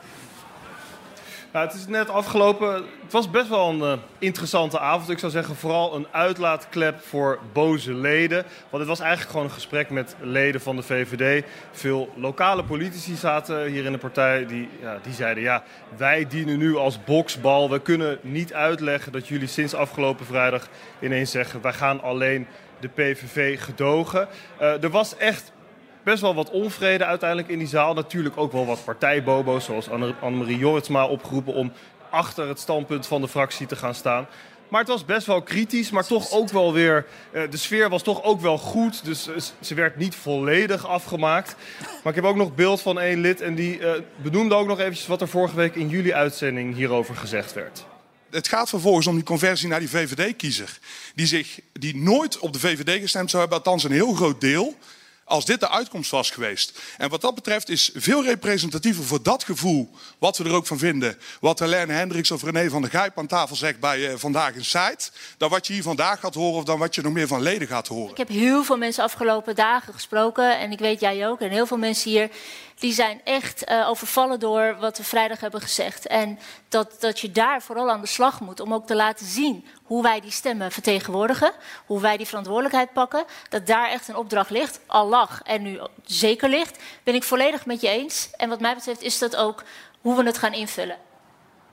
[1.51, 2.73] Het is net afgelopen.
[3.03, 5.09] Het was best wel een eh, interessante avond.
[5.09, 8.43] Ik zou zeggen vooral een uitlaatklep voor boze leden.
[8.69, 11.45] Want het was eigenlijk gewoon een gesprek met leden van de VVD.
[11.71, 14.45] Veel lokale politici zaten hier in de partij.
[14.45, 15.63] Die, ja, die zeiden, ja,
[15.97, 17.69] wij dienen nu als boksbal.
[17.69, 20.67] We kunnen niet uitleggen dat jullie sinds afgelopen vrijdag
[20.99, 21.61] ineens zeggen...
[21.61, 22.47] wij gaan alleen
[22.79, 24.27] de PVV gedogen.
[24.57, 25.51] Eh, er was echt
[26.07, 27.93] best wel wat onvrede uiteindelijk in die zaal.
[27.93, 31.71] Natuurlijk ook wel wat partijbobo's, zoals Anne- Annemarie Jorritsma opgeroepen om
[32.09, 34.27] achter het standpunt van de fractie te gaan staan.
[34.67, 37.05] Maar het was best wel kritisch, maar toch ook wel weer...
[37.31, 41.55] eh, de sfeer was toch ook wel goed, dus eh, ze werd niet volledig afgemaakt.
[41.79, 44.79] Maar ik heb ook nog beeld van één lid en die eh, benoemde ook nog
[44.79, 45.07] eventjes...
[45.07, 47.85] wat er vorige week in jullie uitzending hierover gezegd werd.
[48.29, 50.79] Het gaat vervolgens om die conversie naar die VVD-kiezer.
[51.15, 54.75] Die, zich, die nooit op de VVD gestemd zou hebben, althans een heel groot deel.
[55.27, 56.79] Als dit de uitkomst was geweest.
[56.97, 60.77] En wat dat betreft is veel representatiever voor dat gevoel, wat we er ook van
[60.77, 64.53] vinden, wat Helene Hendricks of René van der Gijp aan tafel zegt bij eh, Vandaag
[64.53, 67.27] in Site, dan wat je hier vandaag gaat horen of dan wat je nog meer
[67.27, 68.11] van leden gaat horen.
[68.11, 71.65] Ik heb heel veel mensen afgelopen dagen gesproken en ik weet jij ook en heel
[71.65, 72.29] veel mensen hier
[72.79, 76.07] die zijn echt eh, overvallen door wat we vrijdag hebben gezegd.
[76.07, 79.65] En dat, dat je daar vooral aan de slag moet om ook te laten zien
[79.83, 81.51] hoe wij die stemmen vertegenwoordigen,
[81.85, 85.79] hoe wij die verantwoordelijkheid pakken, dat daar echt een opdracht ligt, al lag en nu
[86.03, 88.29] zeker ligt, ben ik volledig met je eens.
[88.37, 89.63] En wat mij betreft is dat ook
[90.01, 90.97] hoe we het gaan invullen.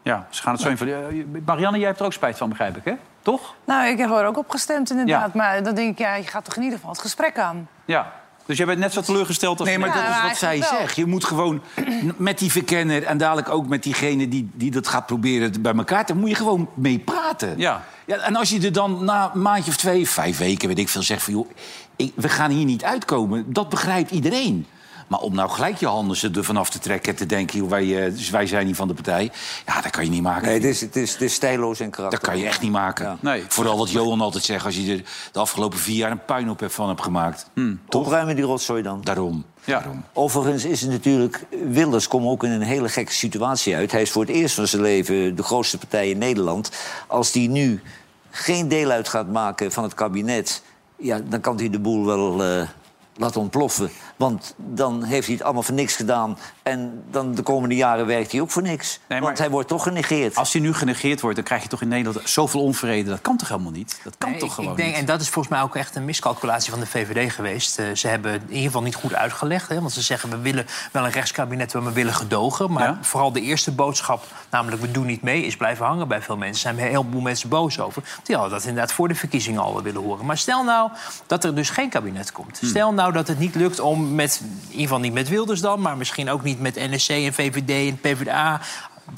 [0.03, 1.43] Ja, ze gaan het zo invullen.
[1.47, 2.95] Marianne, jij hebt er ook spijt van, begrijp ik, hè?
[3.23, 3.55] Toch?
[3.65, 5.35] Nou, ik heb er ook op gestemd inderdaad.
[5.35, 7.69] Maar dan denk ik, ja, je gaat toch in ieder geval het gesprek aan.
[7.85, 8.13] Ja,
[8.47, 9.69] dus jij bent net zo teleurgesteld als...
[9.69, 10.97] Nee, maar Ja, dat is wat zij zegt.
[10.97, 11.63] Je moet gewoon
[12.17, 16.07] met die verkenner en dadelijk ook met diegene die, die dat gaat proberen bij elkaar
[16.07, 16.15] te...
[16.15, 17.59] moet je gewoon mee praten.
[17.59, 17.85] Ja.
[18.07, 20.89] Ja, en als je er dan na een maandje of twee, vijf weken, weet ik
[20.89, 21.33] veel, zegt van...
[21.33, 21.51] joh,
[21.97, 24.67] ik, we gaan hier niet uitkomen, dat begrijpt iedereen.
[25.07, 27.59] Maar om nou gelijk je handen ze er vanaf te trekken en te denken...
[27.59, 29.33] Joh, wij, eh, dus wij zijn niet van de partij,
[29.67, 30.47] ja, dat kan je niet maken.
[30.47, 32.21] Nee, het is, het is, het is stijloos en karakter.
[32.21, 33.19] Dat kan je echt niet maken.
[33.21, 33.45] Nee.
[33.49, 36.75] Vooral wat Johan altijd zegt, als je er de afgelopen vier jaar een puinhoop hebt
[36.75, 37.51] van hebt gemaakt.
[37.89, 39.01] Opruimen die rotzooi dan.
[39.03, 39.45] Daarom.
[39.65, 39.83] Ja.
[40.13, 41.45] Overigens is het natuurlijk...
[41.69, 43.93] Wilders komt ook in een hele gekke situatie uit.
[43.93, 46.71] Hij is voor het eerst van zijn leven de grootste partij in Nederland.
[47.07, 47.83] Als die nu
[48.31, 50.63] geen deel uit gaat maken van het kabinet...
[50.97, 52.69] Ja, dan kan hij de boel wel eh,
[53.17, 53.91] laten ontploffen.
[54.17, 56.39] Want dan heeft hij het allemaal voor niks gedaan.
[56.63, 59.01] En dan de komende jaren werkt hij ook voor niks.
[59.09, 60.37] Nee, maar- Want hij wordt toch genegeerd.
[60.37, 63.11] Als hij nu genegeerd wordt, dan krijg je toch in Nederland zoveel onvrede.
[63.11, 64.01] Dat kan toch helemaal niet?
[64.05, 64.99] Dat kan Nee, toch ik- gewoon ik denk, niet?
[64.99, 67.79] En dat is volgens mij ook echt een miscalculatie van de VVD geweest.
[67.79, 69.69] Eh, ze hebben het in ieder geval niet goed uitgelegd.
[69.69, 72.73] Hè, want ze zeggen we willen wel een rechtskabinet, maar we willen gedogen.
[72.73, 72.99] Maar Ja.
[73.01, 76.65] vooral de eerste boodschap, namelijk we doen niet mee, is blijven hangen bij veel mensen.
[76.65, 78.03] Daar zijn een heleboel mensen boos over.
[78.23, 80.27] Die hadden dat inderdaad voor de verkiezingen al willen horen.
[80.27, 80.91] Maar stel nou
[81.27, 82.59] dat er dus geen kabinet komt.
[82.61, 82.69] Hmm.
[82.69, 85.81] Stel nou dat het niet lukt om met, in ieder geval niet met Wilders dan...
[85.81, 88.61] maar misschien ook niet met NSC en VVD en PvdA...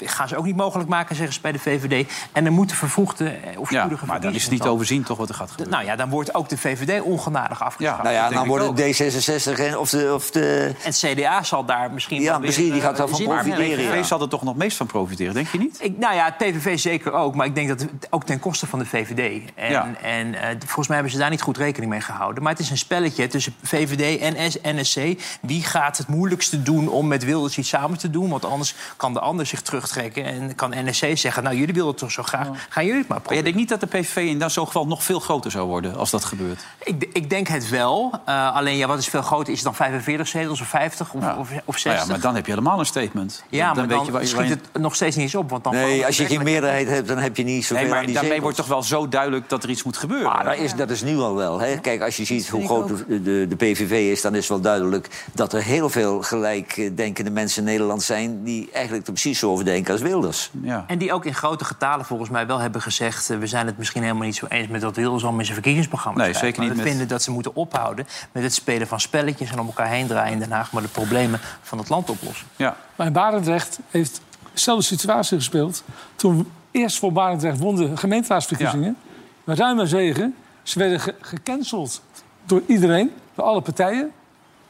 [0.05, 2.13] Gaan ze ook niet mogelijk maken, zeggen ze bij de VVD.
[2.33, 4.71] En dan moeten vervroegde eh, of Ja, maar dan is het niet dan.
[4.73, 5.75] overzien toch wat er gaat gebeuren.
[5.75, 8.03] Nou ja, dan wordt ook de VVD ongenadig afgeschaft.
[8.03, 10.11] nou ja, dan worden D66 en, of de...
[10.15, 13.27] Of de En het CDA zal daar misschien Ja, misschien, die gaat eh, daarvan zin-
[13.27, 14.03] profiteren, Maar PVV ja.
[14.03, 15.79] zal er toch nog meest van profiteren, denk je niet?
[15.81, 18.67] Ik, nou ja, het PVV zeker ook, maar ik denk dat het ook ten koste
[18.67, 19.43] van de VVD.
[19.55, 19.95] En, Ja.
[20.03, 22.43] en eh, volgens mij hebben ze daar niet goed rekening mee gehouden.
[22.43, 25.01] Maar het is een spelletje tussen VVD en NSC.
[25.41, 28.29] Wie gaat het moeilijkste doen om met Wilders iets samen te doen?
[28.31, 31.43] Want anders kan de ander zich terugtrekken en kan NSC zeggen...
[31.43, 33.45] nou, jullie willen het toch zo graag, gaan jullie het maar Maar jij proberen.
[33.45, 36.11] denkt niet dat de PVV in dat zo'n geval nog veel groter zou worden als
[36.11, 36.65] dat gebeurt?
[36.85, 38.11] Ik, ik denk het wel.
[38.25, 39.49] Eh, alleen, ja, wat is veel groter?
[39.53, 41.37] Is het dan 45 zetels of 50 of, Ja.
[41.39, 41.85] of, of 60?
[41.85, 43.45] Nou ja, maar dan heb je helemaal een statement.
[43.49, 45.51] Ja, maar dan, weet je je- schiet je- het nog steeds niet eens op.
[45.51, 47.99] Want dan Nee, als je geen meerderheid hebt, dan heb je niet zoveel Nee, maar
[47.99, 48.43] aan die daarmee zetels.
[48.53, 50.33] wordt toch wel zo duidelijk dat er iets moet gebeuren.
[50.33, 51.61] Ah, dat, is, dat is nu al wel.
[51.61, 51.79] Hè.
[51.81, 54.21] Kijk, als je ziet hoe groot de, de, de PVV is...
[54.21, 58.45] dan is wel duidelijk dat er heel veel gelijkdenkende mensen in Nederland zijn...
[58.45, 60.51] die eigenlijk er precies zo over denken als Wilders.
[60.63, 60.85] Ja.
[60.87, 63.31] En die ook in grote getalen volgens mij wel hebben gezegd...
[63.31, 65.55] eh, we zijn het misschien helemaal niet zo eens met wat Wilders al met zijn
[65.57, 68.87] verkiezingsprogramma Nee, zeker Maar niet we met- vinden dat ze moeten ophouden met het spelen
[68.87, 69.51] van spelletjes...
[69.51, 70.73] en om elkaar heen draaien in Den Haag...
[70.73, 72.47] maar de problemen van het land oplossen.
[72.57, 72.77] Ja.
[72.97, 74.21] Maar Barendrecht heeft
[74.53, 75.83] dezelfde situatie gespeeld.
[76.17, 78.97] Toen eerst voor Barendrecht won de gemeenteraadsverkiezingen.
[79.45, 80.35] Met ruime zegen.
[80.63, 82.03] Ze werden ge- gecanceld
[82.45, 84.11] door iedereen, door alle partijen.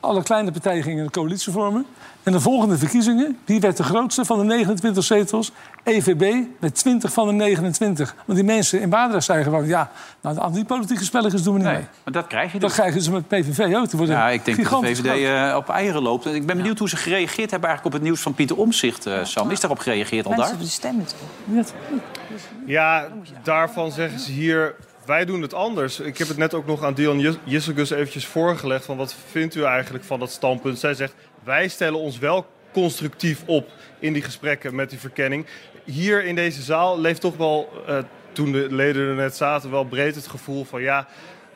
[0.07, 1.87] Alle kleine partijen gingen een coalitie vormen.
[2.23, 5.53] En de volgende verkiezingen, wie werd de grootste van de 29 zetels?
[5.85, 8.14] EVB met 20 van de 29.
[8.25, 9.66] Want die mensen in Barendrecht zeiden gewoon...
[9.66, 9.90] ja,
[10.21, 11.87] nou, aan die politieke spelletjes doen we niet Nee, mee.
[12.05, 12.79] maar dat krijg je Dat dus.
[12.79, 13.88] krijgen ze met PVV ook.
[13.90, 16.27] Die worden Ja, ik denk dat de VVD eh, op eieren loopt.
[16.27, 19.51] Ik ben benieuwd hoe ze gereageerd hebben eigenlijk op het nieuws van Pieter Omzicht, Sam.
[19.51, 20.47] Is daarop gereageerd al Mensen daar?
[20.49, 21.73] hebben de stemmen toch?
[22.66, 23.07] Ja,
[23.42, 24.75] daarvan zeggen ze hier,
[25.07, 26.01] wij doen het anders.
[26.01, 28.85] Ik heb het net ook nog aan Dion Jis- Jisselgus eventjes voorgelegd...
[28.85, 30.79] van wat vindt u eigenlijk van dat standpunt?
[30.79, 31.14] Zij zegt,
[31.45, 35.47] wij stellen ons wel constructief op in die gesprekken met die verkenning.
[35.85, 37.99] Hier in deze zaal leeft toch wel, eh,
[38.33, 39.71] toen de leden er net zaten...
[39.71, 41.07] wel breed het gevoel van ja,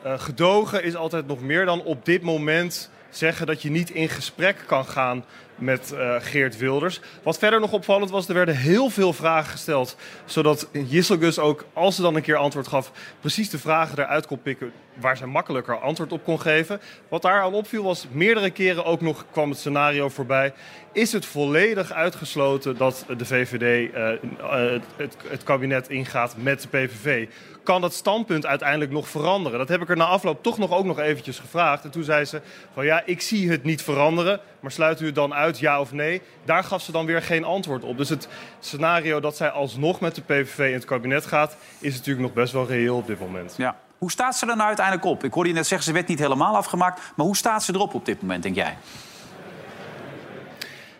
[0.01, 4.09] eh, gedogen is altijd nog meer dan op dit moment zeggen dat je niet in
[4.09, 5.25] gesprek kan gaan
[5.61, 6.99] met eh, Geert Wilders.
[7.23, 9.95] Wat verder nog opvallend was, er werden heel veel vragen gesteld.
[10.25, 12.91] Zodat Jisselgus ook, als ze dan een keer antwoord gaf...
[13.19, 16.81] precies de vragen eruit kon pikken waar ze makkelijker antwoord op kon geven.
[17.07, 20.53] Wat daar aan opviel was, meerdere keren ook nog kwam het scenario voorbij...
[20.91, 26.67] is het volledig uitgesloten dat de VVD eh, eh, het, het kabinet ingaat met de
[26.67, 27.27] PVV
[27.63, 29.59] kan dat standpunt uiteindelijk nog veranderen?
[29.59, 31.83] Dat heb ik er na afloop toch nog ook nog eventjes gevraagd.
[31.83, 32.41] En toen zei ze
[32.73, 35.91] van ja, ik zie het niet veranderen, maar sluit u het dan uit, ja of
[35.91, 36.21] nee?
[36.45, 37.97] Daar gaf ze dan weer geen antwoord op.
[37.97, 38.27] Dus het
[38.59, 42.53] scenario dat zij alsnog met de PVV in het kabinet gaat, is natuurlijk nog best
[42.53, 43.53] wel reëel op dit moment.
[43.57, 43.77] Ja.
[44.01, 45.23] Hoe staat ze er nou uiteindelijk op?
[45.23, 47.01] Ik hoorde je net zeggen, ze werd niet helemaal afgemaakt.
[47.15, 48.77] Maar hoe staat ze erop op dit moment, denk jij?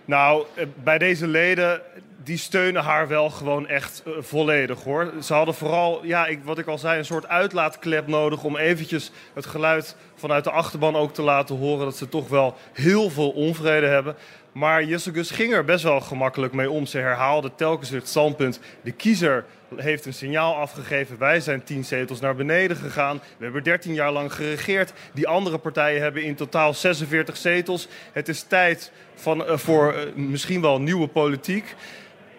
[0.05, 1.81] Nou, eh, bij deze leden,
[2.23, 5.13] die steunen haar wel gewoon echt eh, volledig hoor.
[5.21, 9.11] Ze hadden vooral, ja, ik, wat ik al zei, een soort uitlaatklep nodig om eventjes
[9.33, 13.29] het geluid vanuit de achterban ook te laten horen dat ze toch wel heel veel
[13.29, 14.15] onvrede hebben.
[14.51, 16.85] Maar Jesse Gus ging er best wel gemakkelijk mee om.
[16.85, 18.59] Ze herhaalde telkens het standpunt.
[18.83, 21.17] De kiezer heeft een signaal afgegeven.
[21.17, 23.21] Wij zijn tien zetels naar beneden gegaan.
[23.37, 24.93] We hebben 13 jaar lang geregeerd.
[25.13, 27.87] Die andere partijen hebben in totaal 46 zetels.
[28.11, 31.75] Het is tijd van, eh, voor eh, misschien wel nieuwe politiek.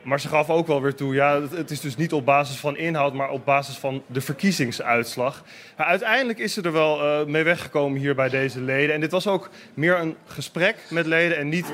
[0.02, 2.76] Maar ze gaf ook wel weer toe, ja, het- is dus niet op basis van
[2.76, 5.44] inhoud, maar op basis van de verkiezingsuitslag.
[5.76, 8.94] Maar uiteindelijk is ze er wel eh, mee weggekomen hier bij deze leden.
[8.94, 11.66] En dit was ook meer een gesprek met leden en niet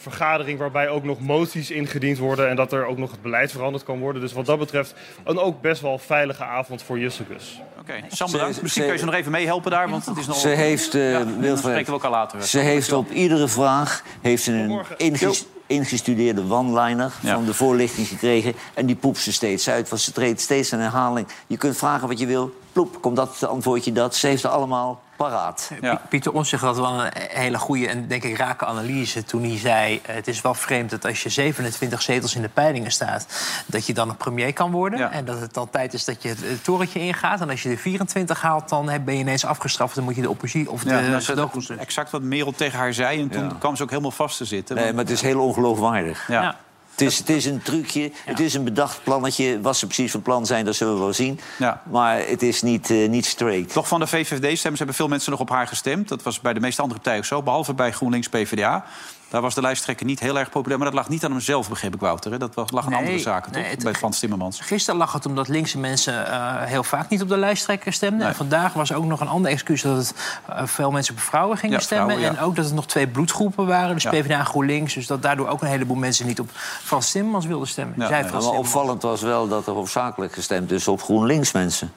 [0.00, 3.84] vergadering waarbij ook nog moties ingediend worden en dat er ook nog het beleid veranderd
[3.84, 4.22] kan worden.
[4.22, 7.60] Dus wat dat betreft een ook best wel veilige avond voor Jussekus.
[7.80, 8.62] Oké, Sam bedankt.
[8.62, 10.36] Misschien kun je ze nog even meehelpen daar, want het is nog...
[10.36, 12.42] Ze heeft, eh, Ja, Wilfred, spreken we elkaar later.
[12.42, 18.54] Ze heeft op iedere vraag heeft ze een inges- ingestudeerde one-liner van de voorlichting gekregen.
[18.74, 21.26] En die poept ze steeds uit, want ze treedt steeds een herhaling.
[21.46, 24.14] Je kunt vragen wat je wil, ploep, komt dat, antwoord je dat.
[24.16, 25.70] Ze heeft er allemaal paraat.
[25.80, 29.58] Pi- Pieter Omtzigt had wel een hele goede en denk ik rake analyse toen hij
[29.58, 30.00] zei...
[30.06, 33.26] eh, het is wel vreemd dat als je 27 zetels in de peilingen staat...
[33.66, 35.12] dat je dan een premier kan worden.
[35.12, 37.40] En dat het dan tijd is dat je het, torentje ingaat.
[37.40, 39.94] En als je de 24 haalt, dan ben je ineens afgestraft.
[39.94, 42.78] Dan moet je de oppositie of de Ja, dat is gedoogconstructie- exact wat Merel tegen
[42.78, 43.20] haar zei.
[43.20, 43.56] En toen Ja.
[43.58, 44.76] kwam ze ook helemaal vast te zitten.
[44.76, 46.28] Nee, maar het is heel ongeloofwaardig.
[46.28, 46.56] Ja.
[47.00, 49.60] Het is, het is een trucje, het is een bedacht plannetje.
[49.60, 51.40] Wat ze precies van plan zijn, dat zullen we wel zien.
[51.58, 51.82] Ja.
[51.90, 53.72] Maar het is niet, eh, niet straight.
[53.72, 56.08] Toch van de VVD-stemmers hebben veel mensen nog op haar gestemd.
[56.08, 58.84] Dat was bij de meeste andere partijen ook zo, behalve bij GroenLinks PvdA.
[59.30, 60.78] Daar was de lijsttrekker niet heel erg populair.
[60.80, 62.30] Maar dat lag niet aan hemzelf, begreep ik, Wouter.
[62.32, 62.38] Hè?
[62.38, 63.70] Dat was- lag aan Nee, andere zaken, toch?
[63.70, 64.60] het- bij Frans Timmermans.
[64.60, 68.26] Gisteren lag het omdat linkse mensen eh, heel vaak niet op de lijsttrekker stemden.
[68.26, 70.14] En vandaag was ook nog een ander excuus dat het,
[70.48, 72.06] eh, veel mensen op vrouwen gingen Ja, stemmen.
[72.06, 72.38] vrouwen, ja.
[72.40, 74.10] En ook dat het nog twee bloedgroepen waren, dus Ja.
[74.10, 74.94] PvdA en GroenLinks.
[74.94, 76.48] Dus dat daardoor ook een heleboel mensen niet op
[76.84, 77.94] Frans Timmermans wilden stemmen.
[77.96, 78.66] Zij Ja, Frans maar Timmermans.
[78.66, 81.92] opvallend was wel dat er hoofdzakelijk gestemd is op GroenLinks mensen.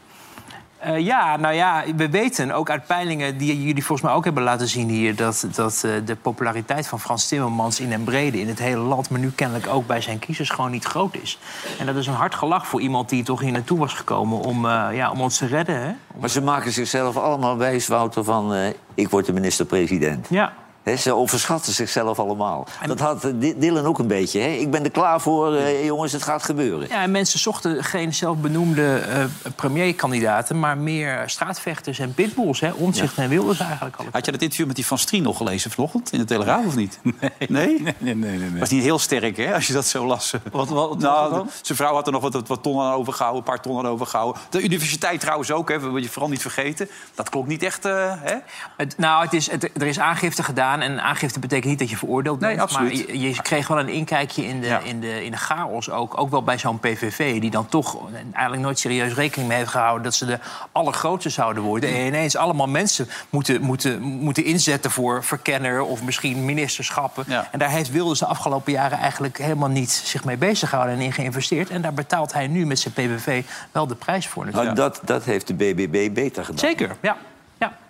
[0.83, 4.43] Eh, ja, nou ja, we weten ook uit peilingen die jullie volgens mij ook hebben
[4.43, 5.15] laten zien hier...
[5.15, 9.09] dat, dat eh, de populariteit van Frans Timmermans in en brede in het hele land...
[9.09, 11.39] maar nu kennelijk ook bij zijn kiezers gewoon niet groot is.
[11.79, 14.39] En dat is een hard gelach voor iemand die toch hier naartoe was gekomen...
[14.39, 15.91] om, eh, ja, om ons te redden, hè?
[16.19, 18.73] Maar ze maken zichzelf allemaal wijs, Wouter, van...
[18.93, 20.27] ik word de minister-president.
[20.29, 20.53] Ja.
[20.97, 22.67] Ze overschatten zichzelf allemaal.
[22.85, 24.39] Dat had eh, Dylan ook een beetje.
[24.39, 24.47] Hè?
[24.47, 26.87] Ik ben er klaar voor, eh, jongens, het gaat gebeuren.
[26.87, 29.23] Ja, en mensen zochten geen zelfbenoemde eh
[29.55, 30.59] premierkandidaten...
[30.59, 32.71] maar meer straatvechters en pitbulls, hè?
[32.71, 34.05] Omtzigt en Wilders eigenlijk al.
[34.11, 36.75] Had je dat interview met die Van Strien nog gelezen vanochtend in de Telegraaf of
[36.75, 36.99] niet?
[37.47, 37.81] Nee?
[37.81, 38.37] Nee, nee, nee.
[38.37, 38.59] nee.
[38.59, 40.31] was niet heel sterk, hè, als je dat zo las.
[40.51, 41.49] Wat, wat, wat nou, dan?
[41.61, 44.41] Zijn vrouw had er nog wat, wat tonnen aan overgehouden, een paar tonnen aan overgehouden.
[44.49, 46.89] De universiteit trouwens ook, hè, wil je vooral niet vergeten.
[47.15, 48.35] Dat klopt niet echt, eh, hè?
[48.77, 50.72] Het, nou, het is, het, er is aangifte gedaan.
[50.81, 52.51] En aangifte betekent niet dat je veroordeeld bent.
[52.51, 53.07] Nee, absoluut.
[53.07, 56.19] Maar je, je kreeg wel een inkijkje in de, in de, in de chaos ook.
[56.19, 57.97] Ook wel bij zo'n PVV, die dan toch
[58.33, 60.03] eigenlijk nooit serieus rekening mee heeft gehouden...
[60.03, 60.39] dat ze de
[60.71, 61.89] allergrootste zouden worden.
[61.89, 65.81] En ineens allemaal mensen moeten, moeten, moeten inzetten voor verkenner...
[65.81, 67.25] of misschien ministerschappen.
[67.51, 70.97] En daar heeft Wilders de afgelopen jaren eigenlijk helemaal niet zich mee bezig gehouden...
[70.97, 71.69] en in geïnvesteerd.
[71.69, 74.51] En daar betaalt hij nu met zijn PVV wel de prijs voor.
[74.73, 76.59] Dat, dat heeft de BBB beter gedaan.
[76.59, 77.17] Zeker, ja.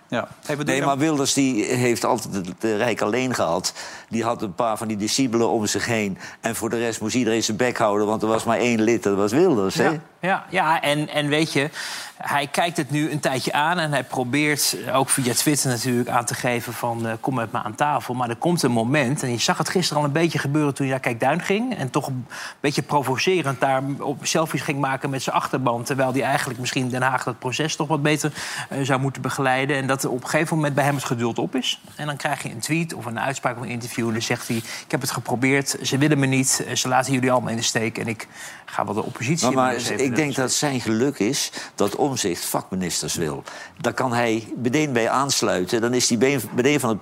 [0.08, 0.28] Ja.
[0.46, 0.62] ja.
[0.62, 3.72] Nee, maar Wilders die heeft altijd het de Rijk alleen gehad.
[4.08, 6.18] Die had een paar van die discipelen om zich heen.
[6.40, 9.02] En voor de rest moest iedereen zijn bek houden, want er was maar één lid,
[9.02, 9.74] dat was Wilders.
[9.74, 9.84] Hè?
[9.84, 11.70] Ja, ja, ja en, en weet je,
[12.16, 13.78] hij kijkt het nu een tijdje aan...
[13.78, 17.06] en hij probeert ook via Twitter natuurlijk aan te geven van...
[17.06, 18.14] eh, kom met me aan tafel.
[18.14, 20.74] Maar er komt een moment, en je zag het gisteren al een beetje gebeuren...
[20.74, 22.26] toen hij naar Kijkduin ging en toch een
[22.60, 23.60] beetje provocerend...
[23.60, 25.82] daar op selfies ging maken met zijn achterban...
[25.82, 28.32] terwijl hij eigenlijk misschien Den Haag dat proces toch wat beter
[28.68, 29.76] eh, zou moeten begeleiden...
[29.76, 31.80] en dat er op een gegeven moment bij hem het geduld op is.
[31.96, 34.06] En dan krijg je een tweet of een uitspraak of een interview...
[34.06, 36.64] en dan zegt hij, ik heb het geprobeerd, ze willen me niet...
[36.66, 38.28] eh, ze laten jullie allemaal in de steek en ik
[38.64, 39.50] ga wel de oppositie...
[39.50, 43.42] Maar, maar ik denk dat zijn geluk is dat Omzicht vakministers wil.
[43.80, 45.80] Daar kan hij meteen bij aansluiten.
[45.80, 46.98] Dan is hij meteen van het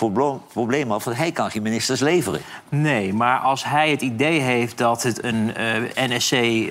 [0.53, 1.05] probleem- af.
[1.05, 2.41] Want hij kan geen ministers leveren.
[2.69, 6.69] Nee, maar als hij het idee heeft dat het een eh, NSC, eh,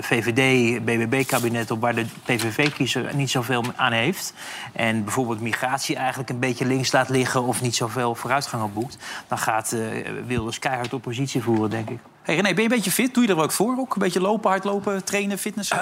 [0.00, 1.70] VVD, BBB-kabinet...
[1.70, 4.34] op waar de PVV-kiezer niet zoveel aan heeft...
[4.72, 7.42] en bijvoorbeeld migratie eigenlijk een beetje links laat liggen...
[7.42, 8.96] of niet zoveel vooruitgang op boekt...
[9.28, 9.80] dan gaat eh,
[10.26, 11.98] Wilders keihard oppositie voeren, denk ik.
[12.22, 13.14] Hey René, ben je een beetje fit?
[13.14, 13.76] Doe je er ook voor?
[13.78, 15.72] Ook een beetje lopen, hardlopen, trainen, fitness?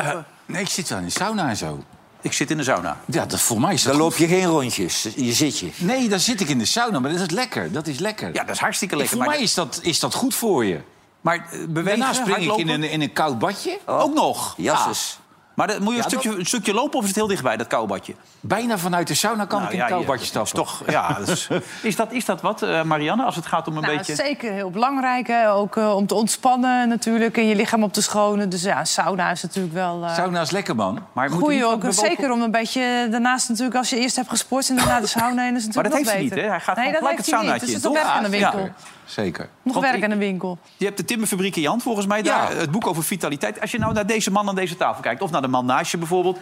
[0.51, 1.85] Nee, ik zit wel in de sauna en zo.
[2.21, 3.01] Ik zit in de sauna.
[3.07, 5.71] Ja, dat, voor mij is dat Dan loop je geen rondjes, je zit je.
[5.77, 7.73] Nee, dan zit ik in de sauna, maar dat is lekker.
[7.73, 8.35] Dat is lekker.
[8.35, 9.17] Ja, dat is hartstikke lekker.
[9.17, 10.81] Voor maar mij is dat, is dat goed voor je.
[11.21, 12.83] Maar eh, bewegen, Daarna spring ik in hardlopen?
[12.83, 13.79] een, in een koud badje.
[13.87, 14.55] Ook nog?
[14.57, 15.19] Jasses.
[15.61, 15.67] Ja.
[15.67, 17.57] Maar dan moet je een, Ja, stukje, een stukje lopen of is het heel dichtbij,
[17.57, 18.15] dat koubadje?
[18.41, 20.55] Bijna vanuit de sauna kan Nou ik in ja, een koubadje je- stappen.
[20.55, 21.49] Toch, ja, dus,
[21.83, 24.15] is, dat, is dat wat, eh, Marianne, als het gaat om een Nou, beetje...
[24.15, 25.27] zeker heel belangrijk.
[25.27, 25.53] Hè?
[25.53, 27.37] Ook eh, om te ontspannen natuurlijk.
[27.37, 28.49] En je lichaam op te schonen.
[28.49, 30.05] Dus ja, sauna is natuurlijk wel...
[30.05, 30.99] eh Sauna is lekker, man.
[31.13, 31.85] Maar moet ook.
[31.89, 33.09] Zeker om een beetje...
[33.11, 35.57] Daarnaast natuurlijk, als je eerst hebt gesport en daarna de sauna in...
[35.57, 36.51] is het Maar dat natuurlijk heeft hij niet, hè?
[36.57, 38.03] Hij gaat nee, dat gelijk heeft het saunaatje Dus in, het is toch?
[38.03, 38.51] werk aan de Ja.
[38.53, 38.73] winkel.
[39.05, 39.49] Zeker.
[39.63, 40.59] Nog Want werk ik- aan de winkel.
[40.77, 42.23] Je hebt de timmerfabriek in je hand, volgens mij.
[42.23, 43.61] Daar, Het boek over vitaliteit.
[43.61, 45.23] Als je nou naar deze man aan deze tafel kijkt...
[45.23, 46.39] of naar de man naast je bijvoorbeeld...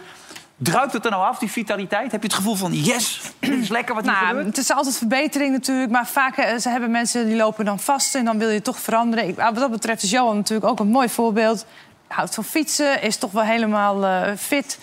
[0.57, 2.11] druipt het er nou af, die vitaliteit?
[2.11, 4.45] Heb je het gevoel van, yes, dit is lekker wat hier Nou, gebeurt?
[4.45, 5.91] het is altijd verbetering natuurlijk.
[5.91, 8.79] Maar vaak eh, ze hebben mensen die lopen dan vast en dan wil je toch
[8.79, 9.27] veranderen.
[9.27, 11.65] Ik, wat dat betreft is Johan natuurlijk ook een mooi voorbeeld.
[12.07, 14.79] Houdt van fietsen, is toch wel helemaal eh, fit.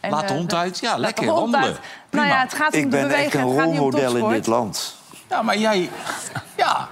[0.00, 0.78] En, Laat de eh, hond uit.
[0.78, 1.60] Ja, lekker wandelen.
[1.66, 1.78] uit.
[2.10, 3.40] Nou ja, het gaat om Ik de ben echt bewegen.
[3.40, 4.96] een niet om rolmodel in dit land.
[5.28, 5.90] Ja, maar jij...
[6.56, 6.88] Ja.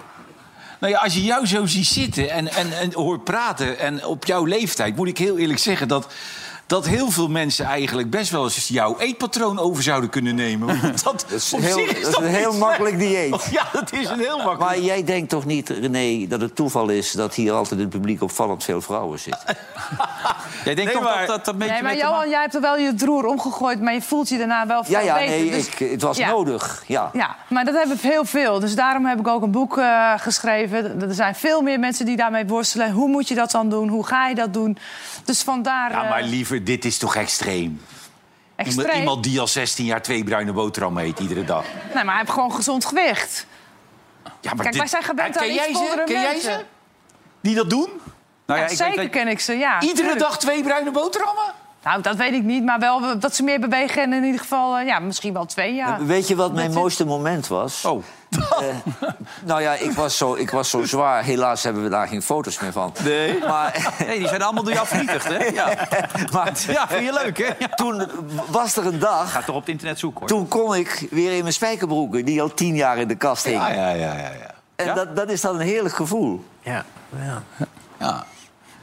[0.81, 3.79] Nou ja, als je jou zo ziet zitten en, en, en hoort praten...
[3.79, 5.88] en op jouw leeftijd, moet ik heel eerlijk zeggen...
[5.88, 6.07] dat,
[6.68, 10.81] dat heel veel mensen eigenlijk best wel eens jouw eetpatroon over zouden kunnen nemen.
[10.81, 13.44] Want dat, is heel- dat is een heel makkelijk dieet.
[13.50, 14.61] Ja, dat is een heel makkelijk...
[14.61, 17.12] Maar jij denkt toch niet, René, dat het toeval is...
[17.12, 19.42] dat hier altijd in het publiek opvallend veel vrouwen zitten?
[20.64, 22.40] Jij denkt Nee, toch maar- dat dat een beetje Nee, maar mee te Johan, jij
[22.40, 25.14] hebt er wel je droer omgegooid, maar je voelt je daarna wel veel Ja, ja,
[25.14, 25.28] beter.
[25.31, 26.28] nee, Dus- ik, het was ja.
[26.31, 26.83] nodig.
[26.87, 27.11] Ja.
[27.12, 28.61] Ja, maar dat hebben heel veel.
[28.61, 31.02] Dus daarom heb ik ook een boek eh, geschreven.
[31.02, 32.90] Er zijn veel meer mensen die daarmee worstelen.
[32.92, 33.88] Hoe moet je dat dan doen?
[33.88, 34.78] Hoe ga je dat doen?
[35.24, 35.90] Dus vandaar...
[35.90, 36.26] Ja, maar eh,
[36.59, 37.62] liever, dit is toch extreem?
[38.59, 38.99] Iemand, extreem.
[38.99, 41.64] iemand die al 16 jaar twee bruine boterhammen eet iedere dag.
[41.94, 43.47] Nee, maar hij heeft gewoon gezond gewicht.
[44.40, 45.73] Ja, maar Kijk, wij zijn gewend Ken aan iets ze?
[45.73, 46.53] vollere Ken jij mensen.
[46.59, 46.64] ze?
[47.40, 47.88] Die dat doen?
[47.88, 48.01] Nou
[48.47, 49.81] ja, Ja, ik weet zeker dat- ken ik ze, ja.
[49.81, 50.18] Iedere tuurlijk.
[50.18, 51.53] dag twee bruine boterhammen?
[51.85, 54.03] Nou, dat weet ik niet, maar wel dat ze meer bewegen.
[54.03, 56.07] En in ieder geval, eh, ja, misschien wel twee jaar.
[56.07, 57.85] Weet je wat mijn mooiste moment was?
[57.85, 58.03] Oh.
[58.61, 58.75] Eh,
[59.44, 61.23] nou ja, ik was, zo, ik was zo zwaar.
[61.25, 62.92] Helaas hebben we daar geen foto's meer van.
[63.05, 63.38] Nee.
[63.38, 65.44] Maar, Nee, die zijn allemaal door jou vernietigd, hè?
[65.59, 65.87] Ja,
[66.33, 67.44] maar ja vind je leuk, hè?
[67.59, 67.68] Ja.
[67.83, 68.11] toen
[68.51, 69.33] was er een dag...
[69.33, 70.29] Ga toch op het internet zoeken, hoor.
[70.29, 73.61] Toen kon ik weer in mijn spijkerbroeken, die al tien jaar in de kast hingen.
[73.61, 74.18] Ja, ja, ja, ja.
[74.18, 74.55] ja.
[74.77, 74.94] En Ja?
[74.94, 76.44] dat, dat is dan een heerlijk gevoel.
[76.62, 76.85] Ja.
[77.18, 77.42] ja.
[77.99, 78.25] ja.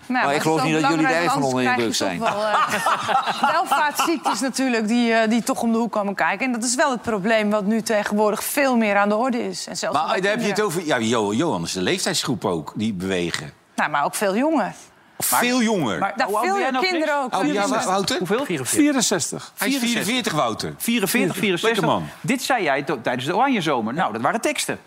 [0.07, 3.51] Nou, Maar ik geloof niet dat jullie er erg van onder indruk toch Wel, eh,
[3.53, 6.45] welvaartsziektes natuurlijk, die, eh, die toch om de hoek komen kijken.
[6.45, 9.67] En dat is wel het probleem wat nu tegenwoordig veel meer aan de orde is.
[9.67, 10.85] En zelfs Maar daar heb je het over...
[10.85, 13.53] Ja, Jo- Johan is de leeftijdsgroep ook, die bewegen.
[13.75, 14.73] Nou, maar ook veel jonger.
[15.17, 15.99] Veel jonger.
[15.99, 17.35] Maar Daar hoe oud veel jij nou, kinderen ook.
[17.35, 17.85] Oh, ja, 64.
[17.85, 18.17] Wouter?
[18.17, 18.65] Hoeveel?
[18.65, 19.51] 64.
[19.57, 20.73] Hij is 44, Wouter.
[20.77, 21.69] 44, 64.
[21.69, 22.07] Lekker man.
[22.21, 23.93] Dit zei jij tijdens de Oranje Zomer.
[23.93, 24.79] Nou, dat waren teksten.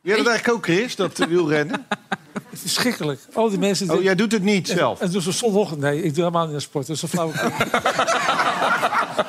[0.00, 1.86] Jij dat eigenlijk ook, Chris, dat eh, wielrennen?
[2.54, 3.20] Verschrikkelijk.
[3.32, 3.90] Al die mensen...
[3.90, 5.00] Oh, jij doet het niet zelf?
[5.00, 5.80] En dus zondagochtend...
[5.80, 6.86] Nee, ik doe helemaal niet aan sport.
[6.86, 7.32] Dat is een flauw.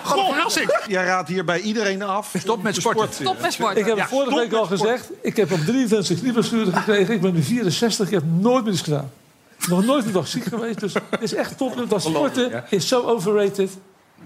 [0.03, 0.79] Goh, verrassing!
[0.87, 2.33] Jij raadt hier bij iedereen af.
[2.37, 3.13] Stop met sporten.
[3.13, 3.77] Stop met sporten.
[3.77, 5.09] Ik heb Ja, vorige week al gezegd...
[5.21, 7.13] ik heb op 23 knieblessure gekregen.
[7.13, 8.05] Ik ben nu 64.
[8.05, 9.11] Ik heb nooit meer iets gedaan.
[9.67, 10.79] Nog nooit een dag ziek geweest.
[10.79, 11.89] Dus het is echt top.
[11.89, 13.71] Dat sporten is zo overrated.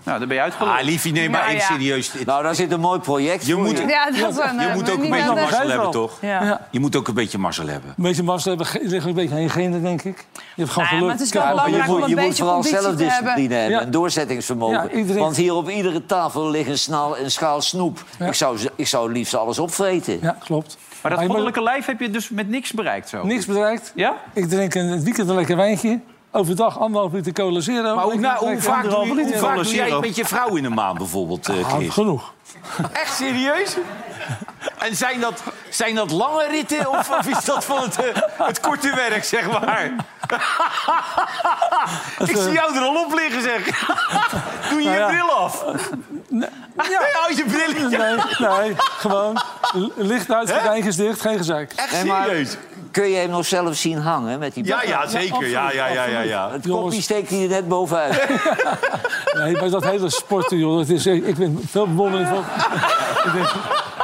[0.03, 0.77] Nou, dan ben je uitgelopen.
[0.79, 1.73] Ah, liefie, neem maar Nou, even ja.
[1.75, 2.11] serieus.
[2.25, 3.85] Nou, daar zit een mooi project Je voor moet- je.
[3.87, 6.17] Ja, dat is een, Je eh, moet ook een beetje mazzel hebben, toch?
[6.71, 7.89] Je moet ook een beetje mazzel hebben.
[7.97, 10.25] Een beetje massa hebben, liggen een beetje aan je genen, denk ik.
[10.33, 11.01] Je hebt gewoon Nee, geluk.
[11.01, 13.79] maar het is wel je belangrijk om moet, je moet vooral zelfdiscipline hebben.
[13.79, 14.75] en doorzettingsvermogen.
[14.83, 18.03] Ja, iedereen- Want hier op iedere tafel ligt een, snal, een schaal snoep.
[18.19, 18.25] Ja.
[18.25, 20.17] Ik, zou, ik zou liefst alles opvreten.
[20.21, 20.77] Ja, klopt.
[21.01, 23.25] Maar dat goddelijke lijf heb je dus met niks bereikt zo.
[23.25, 23.91] Niks bereikt.
[23.95, 24.13] Ja?
[24.33, 25.99] Ik drink een, het weekend een lekker wijntje.
[26.35, 27.95] Overdag anderhalf liter cola zero.
[27.95, 31.49] Maar hoe, nou, vaak, hoe vaak doe jij met je vrouw in een maand bijvoorbeeld,
[31.49, 32.33] eh, Ah, genoeg.
[32.93, 33.77] Echt serieus?
[34.77, 38.59] En zijn dat, zijn dat lange ritten of, of is dat van het, eh, het
[38.59, 39.91] korte werk, zeg maar?
[42.27, 43.85] Ik zie jou er al op liggen, zeg.
[44.69, 45.07] Doe je Nou ja.
[45.09, 45.65] je bril af?
[46.29, 46.49] Ja.
[47.13, 47.97] Hou je brilletje.
[47.97, 49.41] Nee, nee, gewoon
[49.95, 51.73] licht uit, gordijntjes dicht, geen gezeik.
[51.75, 52.57] Echt Nee, maar serieus?
[52.93, 55.49] Kun je hem nog zelf zien hangen met die Ja, ja, zeker.
[55.49, 56.51] Ja, ja, ja, ja, ja.
[56.51, 56.83] Het Jongens.
[56.83, 58.21] kopje steekt hij er net bovenuit.
[59.37, 62.43] Nee, maar dat hele sporten, joh, dat is, ik ben veel bewondering van.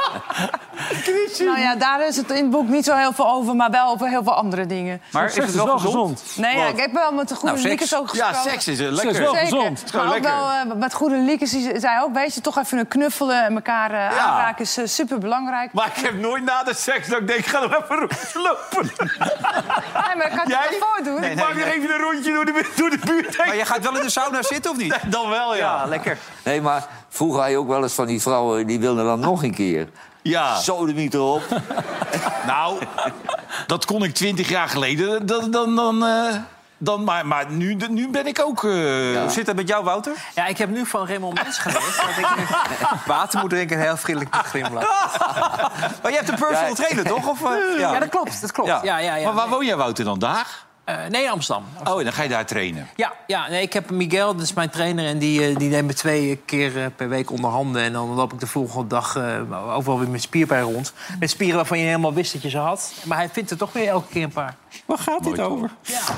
[1.06, 3.70] Ik Nou ja, daar is het in het boek niet zo heel veel over, maar
[3.70, 5.00] wel over heel veel andere dingen.
[5.12, 6.22] Maar is het wel gezond?
[6.36, 8.50] Nee, ja, ik heb wel met de goede Nou, liekers ook Ja, gesproken.
[8.50, 9.22] seks is eh, Seks lekker.
[9.22, 9.48] wel Zeker.
[9.48, 9.82] gezond.
[9.90, 10.40] gewoon Maar ook lekker.
[10.40, 11.50] wel eh, met goede liekers.
[11.50, 14.18] Die zei ook, weet je, toch even een knuffelen en elkaar eh, Ja.
[14.18, 15.72] aanraken is super belangrijk.
[15.72, 18.08] Maar ik heb nooit na de seks dat ik denk, ga nog even
[18.42, 18.90] lopen.
[18.96, 20.78] Nee, maar dat kan je Jij?
[20.78, 21.20] toch voordoen?
[21.20, 23.46] Nee, Ik maak nog even een rondje door de, door de buurt heen.
[23.46, 24.98] Maar je gaat wel in de sauna zitten of niet?
[25.06, 25.60] Dan wel, ja.
[25.82, 26.18] Ja, lekker.
[26.44, 28.66] Nee, maar vroeger had je ook wel eens van die vrouwen...
[28.66, 29.88] die wilden dan nog een keer.
[30.22, 30.58] Ja.
[30.60, 31.42] Zo de miet erop.
[32.46, 32.78] Nou,
[33.66, 35.26] dat kon ik twintig jaar geleden.
[35.26, 36.34] Dan, dan, dan, eh,
[36.78, 38.64] dan, maar maar nu, nu ben ik ook...
[38.64, 38.70] eh,
[39.20, 40.12] Hoe zit het met jou, Wouter?
[40.34, 42.44] Ja, ik heb nu van Raymond Mens geleerd dat ik nu
[43.12, 44.72] water moet drinken en heel vriendelijk moet.
[46.02, 46.74] Maar je hebt een personal Ja.
[46.74, 47.28] trainer, toch?
[47.28, 48.40] Of, eh, Ja, dat klopt.
[48.40, 48.68] Dat klopt.
[48.68, 48.80] Ja.
[48.82, 48.98] Ja.
[48.98, 50.18] Ja, ja, maar waar woon jij, Wouter, dan?
[50.18, 50.46] Daar?
[50.90, 51.64] Eh, nee, Amsterdam.
[51.84, 52.88] Oh, en dan ga je daar trainen.
[52.96, 55.06] Ja, ja nee, ik heb Miguel, dat is mijn trainer...
[55.06, 57.82] en die, eh, die neemt me twee keer eh, per week onder handen.
[57.82, 60.92] En dan loop ik de volgende dag eh, overal weer met spierpijn rond.
[61.18, 62.92] Met spieren waarvan je helemaal wist dat je ze had.
[63.04, 64.54] Maar hij vindt er toch weer elke keer een paar.
[64.86, 65.70] Waar gaat dit over?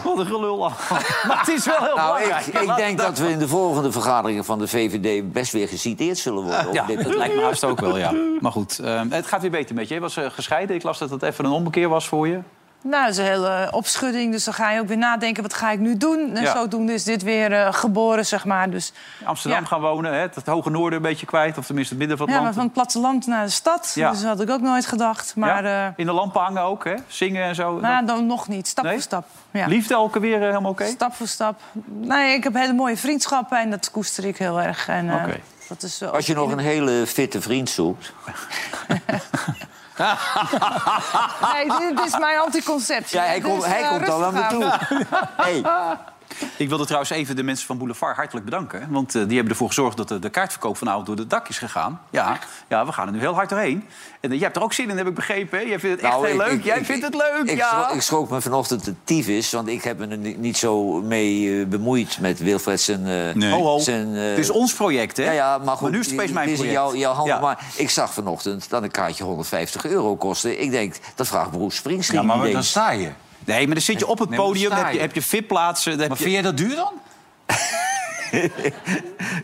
[0.04, 0.58] Wat een gelul.
[1.28, 2.46] maar het is wel heel Nou, belangrijk.
[2.46, 6.18] ik, ik denk dat we in de volgende vergaderingen van de VVD best weer geciteerd
[6.18, 6.68] zullen worden.
[6.68, 8.12] op Ja, dit dat lijkt me haast ook wel, ja.
[8.40, 8.80] Maar goed,
[9.10, 9.94] het gaat weer beter met je.
[9.94, 10.76] Je was gescheiden.
[10.76, 12.38] Ik las dat het even een ommekeer was voor je.
[12.82, 14.32] Nou, dat is een hele opschudding.
[14.32, 16.30] Dus dan ga je ook weer nadenken, wat ga ik nu doen?
[16.36, 16.52] En Ja.
[16.52, 18.70] zodoende is dit weer eh, geboren, zeg maar.
[18.70, 18.92] Dus,
[19.24, 19.66] Amsterdam Ja.
[19.66, 20.18] gaan wonen, hè?
[20.20, 21.58] het hoge noorden een beetje kwijt.
[21.58, 22.54] Of tenminste het midden van het ja, maar land.
[22.54, 23.92] van het platteland naar de stad.
[23.94, 24.10] Ja.
[24.10, 25.36] Dus dat had ik ook nooit gedacht.
[25.36, 25.86] Maar Ja?
[25.86, 26.94] eh, In de lampen hangen ook, hè?
[27.06, 27.80] zingen en zo.
[27.80, 28.68] nou, dan nog niet.
[28.68, 28.92] Stap Nee?
[28.92, 29.26] voor stap.
[29.50, 29.66] Ja.
[29.66, 30.86] Liefde elke weer eh, helemaal oké?
[30.86, 31.60] Stap voor stap.
[31.86, 34.88] Nee, ik heb hele mooie vriendschappen en dat koester ik heel erg.
[34.88, 35.40] En, eh, Oké.
[35.68, 38.12] dat is, Als je nog een hele fitte vriend zoekt.
[41.52, 43.18] Nee, dit is mijn anticonceptie.
[43.18, 44.78] Ja, hij komt- hij eh, komt al aan me toe.
[45.36, 45.62] Hey.
[46.56, 48.86] Ik wilde trouwens even de mensen van Boulevard hartelijk bedanken.
[48.90, 51.58] Want eh, die hebben ervoor gezorgd dat de, de kaartverkoop vanavond door het dak is
[51.58, 52.00] gegaan.
[52.10, 53.84] Ja, ja, we gaan er nu heel hard doorheen.
[54.20, 55.58] En eh, jij hebt er ook zin in, heb ik begrepen.
[55.58, 55.64] Hè?
[55.64, 56.58] Jij vindt het echt Nou, heel ik- leuk.
[56.58, 57.90] ik- jij ik- vindt het leuk, Ik, ja.
[57.90, 61.60] ik schrok me vanochtend de tyfus, want ik heb me er ni- niet zo mee
[61.60, 63.06] eh, bemoeid met Wilfred zijn...
[63.06, 65.24] eh, zijn eh, Het is ons project, hè?
[65.24, 65.80] Ja, ja, maar goed.
[65.80, 66.80] Maar nu is het opeens mijn het is project.
[66.80, 67.34] jouw, jouw handen.
[67.34, 67.40] Ja.
[67.40, 70.58] Maar ik zag vanochtend dat een kaartje 150 euro kostte.
[70.58, 72.20] Ik denk, dat vraagt Bruce Springsteen.
[72.20, 73.10] Ja, maar dan sta je.
[73.44, 75.98] Nee, maar dan zit je op het Nee, podium, heb je, heb je VIP-plaatsen.
[75.98, 76.92] Maar vind jij dat duur dan?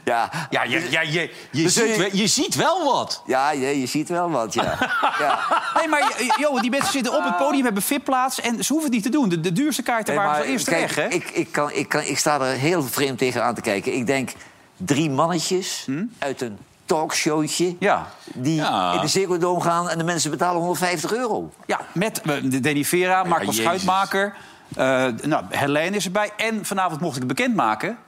[0.05, 3.23] ja, Ja, je, ja, je, je, Dus, ziet, eh, wel, je ziet wel wat.
[3.27, 4.65] ja, je, je ziet wel wat, ja.
[5.19, 5.39] ja.
[5.75, 8.41] Nee, maar eh, joh, die mensen zitten op het podium, hebben VIP-plaats...
[8.41, 9.29] en ze hoeven het niet te doen.
[9.29, 11.09] De, de duurste kaarten Nee, waren wel eerst kijk, weg, hè?
[11.09, 13.95] Ik, ik, kan, ik, kan, ik sta er heel vreemd tegen aan te kijken.
[13.95, 14.31] Ik denk,
[14.77, 15.87] drie mannetjes
[16.19, 17.77] uit een talkshowtje...
[17.79, 18.07] Ja.
[18.25, 18.93] die Ja.
[18.93, 21.53] in de Dome gaan en de mensen betalen 150 euro.
[21.67, 22.21] Ja, met
[22.63, 23.63] Danny Vera, Marco Jezus.
[23.65, 24.35] Schuitmaker.
[24.77, 26.33] eh nou, Helene is erbij.
[26.37, 27.99] En vanavond mocht ik het bekendmaken.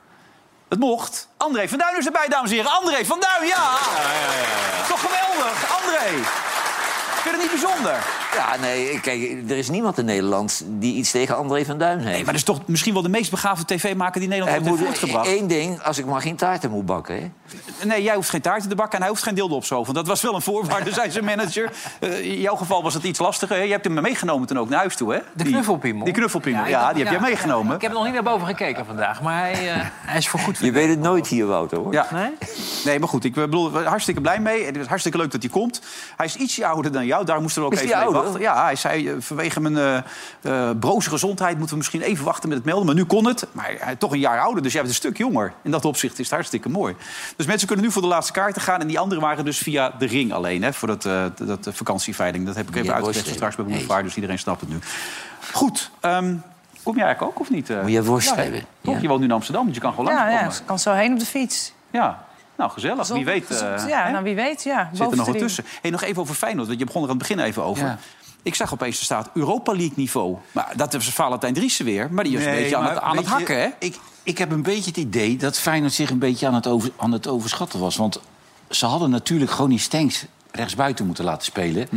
[0.68, 1.28] Het mocht.
[1.36, 2.70] André van Duin is erbij, dames en heren.
[2.70, 3.68] André van Duin, ja!
[4.88, 6.08] Toch geweldig, André.
[6.08, 8.19] Vind je het niet bijzonder?
[8.36, 12.04] Ja, nee, kijk, er is niemand in Nederland die iets tegen André van Duin heeft.
[12.10, 14.78] Nee, maar dat is toch misschien wel de meest begaafde tv-maker die Nederland Hij heeft
[14.80, 15.26] moet voortgebracht.
[15.26, 17.14] één ding, als ik maar geen taarten moet bakken.
[17.14, 17.30] Hè?
[17.86, 19.82] Nee, jij hoeft geen taarten te bakken en hij hoeft geen dildo op zo.
[19.82, 21.72] Want dat was wel een voorwaarde, zei zijn manager.
[22.00, 23.56] Eh, in jouw geval was het iets lastiger.
[23.56, 23.62] Hè?
[23.62, 25.18] Je hebt hem meegenomen toen ook naar huis toe, hè?
[25.34, 26.04] De Die- knuffelpiemel.
[26.04, 27.74] Die knuffelpiemel, ja, die heb jij meegenomen.
[27.74, 30.58] Ik heb nog niet naar boven gekeken vandaag, maar hij, eh, hij is voor goed.
[30.58, 31.78] Je weet het nooit hier, Wouter.
[31.78, 31.92] Hoor.
[31.92, 32.06] Ja.
[32.12, 32.30] Nee?
[32.84, 34.64] Nee, maar goed, ik bedoel, hartstikke blij mee.
[34.64, 35.80] Het is hartstikke leuk dat hij komt.
[36.16, 38.19] Hij is ietsje ouder dan jou, daar moesten we ook Is even ouder?
[38.22, 38.40] Wachten.
[38.40, 39.98] Ja, hij zei, eh, vanwege mijn eh
[40.42, 42.86] eh, broze gezondheid moeten we misschien even wachten met het melden.
[42.86, 43.46] Maar nu kon het.
[43.52, 45.52] Maar hij is toch een jaar ouder, dus jij bent een stuk jonger.
[45.62, 46.94] In dat opzicht is het hartstikke mooi.
[47.36, 48.80] Dus mensen kunnen nu voor de laatste kaarten gaan.
[48.80, 52.46] En die anderen waren dus via de ring alleen, hè, voor dat, eh, dat vakantieveiling.
[52.46, 53.74] Dat heb ik even Meneer uitgelegd straks bij hey.
[53.74, 54.78] Boulevard, dus iedereen snapt het nu.
[55.52, 56.34] Goed, ehm,
[56.82, 57.68] kom jij eigenlijk ook of niet?
[57.82, 58.64] Moet je worst Ja, hebben?
[58.80, 59.00] Toch, Ja.
[59.00, 60.52] je woont nu in Amsterdam, dus je kan gewoon Ja, langskomen.
[60.52, 61.72] ja, ik kan zo heen op de fiets.
[61.90, 62.24] Ja,
[62.60, 63.08] nou gezellig.
[63.08, 63.46] Wie weet.
[63.46, 64.10] Gezond, eh, ja, hè?
[64.10, 64.90] nou wie weet, ja.
[64.92, 65.64] Zit er nog wat tussen.
[65.82, 67.86] Hey, nog even over Feyenoord, want je begon er aan het begin even over.
[67.86, 67.98] Ja.
[68.42, 70.36] Ik zag opeens, er staat Europa League niveau.
[70.52, 72.12] Maar dat is Valentijn Driessen weer.
[72.12, 73.68] Maar die is een beetje aan, het, aan het je, hakken, hè?
[73.78, 76.90] Ik, ik heb een beetje het idee dat Feyenoord zich een beetje aan het, over,
[76.96, 77.96] aan het overschatten was.
[77.96, 78.20] Want
[78.70, 81.88] ze hadden natuurlijk gewoon die Stenks rechtsbuiten moeten laten spelen.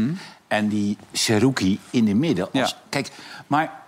[0.47, 2.45] En die Seruki in de midden.
[2.51, 2.77] Als, Ja.
[2.89, 3.11] Kijk,
[3.47, 3.81] maar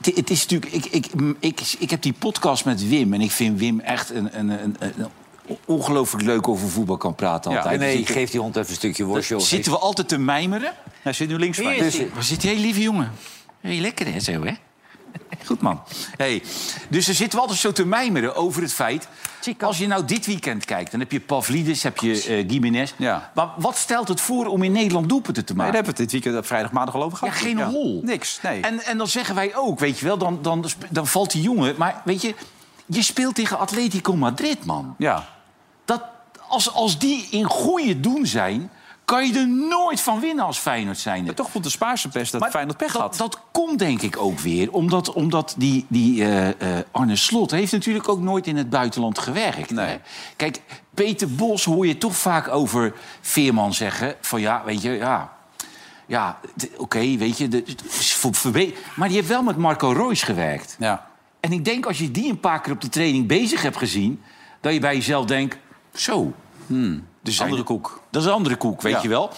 [0.00, 0.72] het, het is natuurlijk...
[0.72, 1.06] Ik, ik,
[1.40, 4.38] ik, ik heb die podcast met Wim en ik vind Wim echt een...
[4.38, 5.06] een, een, een
[5.64, 7.80] ongelooflijk leuk over voetbal kan praten Ja, altijd.
[7.80, 9.40] Nee, Dus ik geef die hond even een stukje worst, joh.
[9.40, 10.72] Zitten we altijd te mijmeren?
[11.02, 11.76] Hij zit nu links van.
[11.78, 13.12] Dus, waar zit die hele lieve jongen?
[13.60, 14.52] Heel lekker hè, zo hè?
[15.46, 15.82] Goed man.
[16.16, 16.42] Hey,
[16.88, 19.08] dus er zitten we altijd zo te mijmeren over het feit...
[19.60, 22.92] als je nou dit weekend kijkt, dan heb je Pavlidis, heb je eh Gimenez.
[22.96, 23.30] Ja.
[23.34, 25.72] Maar wat stelt het voor om in Nederland doelpunten te Nee, maken?
[25.74, 27.46] daar hebben we het dit weekend op vrijdag, maandag al over ja, gehad.
[27.46, 28.00] geen hol.
[28.04, 28.60] Niks, nee.
[28.60, 31.74] En, en dan zeggen wij ook, weet je wel, dan, dan, dan valt die jongen...
[31.78, 32.34] Maar weet je,
[32.86, 34.94] je speelt tegen Atletico Madrid, man.
[34.98, 35.28] Ja.
[35.88, 36.02] Dat,
[36.48, 38.70] als, als die in goede doen zijn,
[39.04, 41.24] kan je er nooit van winnen als Feyenoord zijn.
[41.24, 43.16] Maar toch vond de Spaarse best dat Maar Feyenoord pech had.
[43.16, 47.72] dat komt denk ik ook weer, omdat, omdat die, die eh, eh, Arne Slot heeft
[47.72, 49.70] natuurlijk ook nooit in het buitenland gewerkt.
[49.70, 49.86] Nee.
[49.86, 49.96] Hè?
[50.36, 50.60] Kijk,
[50.94, 55.36] Peter Bos hoor je toch vaak over Veerman zeggen van ja, weet je, ja...
[56.06, 56.38] Ja,
[56.76, 57.64] oké, weet je, de,
[58.94, 60.76] maar die heeft wel met Marco Reus gewerkt.
[60.78, 61.06] Ja.
[61.40, 64.22] En ik denk als je die een paar keer op de training bezig hebt gezien...
[64.60, 65.56] dat je bij jezelf denkt,
[66.00, 66.32] zo.
[67.22, 68.00] Dus Andere koek.
[68.10, 69.02] Dat is een andere koek, weet Ja.
[69.02, 69.30] je wel.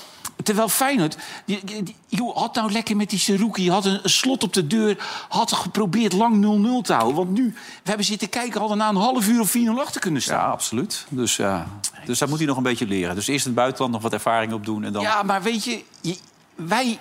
[0.43, 3.71] Terwijl Feyenoord, die, die- joh, had nou lekker met die Seruki...
[3.71, 6.45] had een, een slot op de deur, had geprobeerd lang
[6.81, 7.17] 0-0 te houden.
[7.17, 10.21] Want nu, we hebben zitten kijken, hadden na een half uur of 4-0 achter kunnen
[10.21, 10.51] Ja, staan.
[10.51, 11.07] absoluut.
[11.09, 11.67] Dus, ja.
[12.07, 13.15] dus daar moet hij nog een beetje leren.
[13.15, 14.85] Dus eerst in het buitenland nog wat ervaring opdoen.
[14.85, 15.03] En dan...
[15.03, 16.19] Ja, maar weet je, je-
[16.55, 16.99] wij,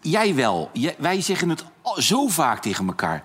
[0.00, 0.70] jij wel.
[0.98, 1.64] Wij zeggen het
[1.96, 3.22] zo vaak tegen elkaar.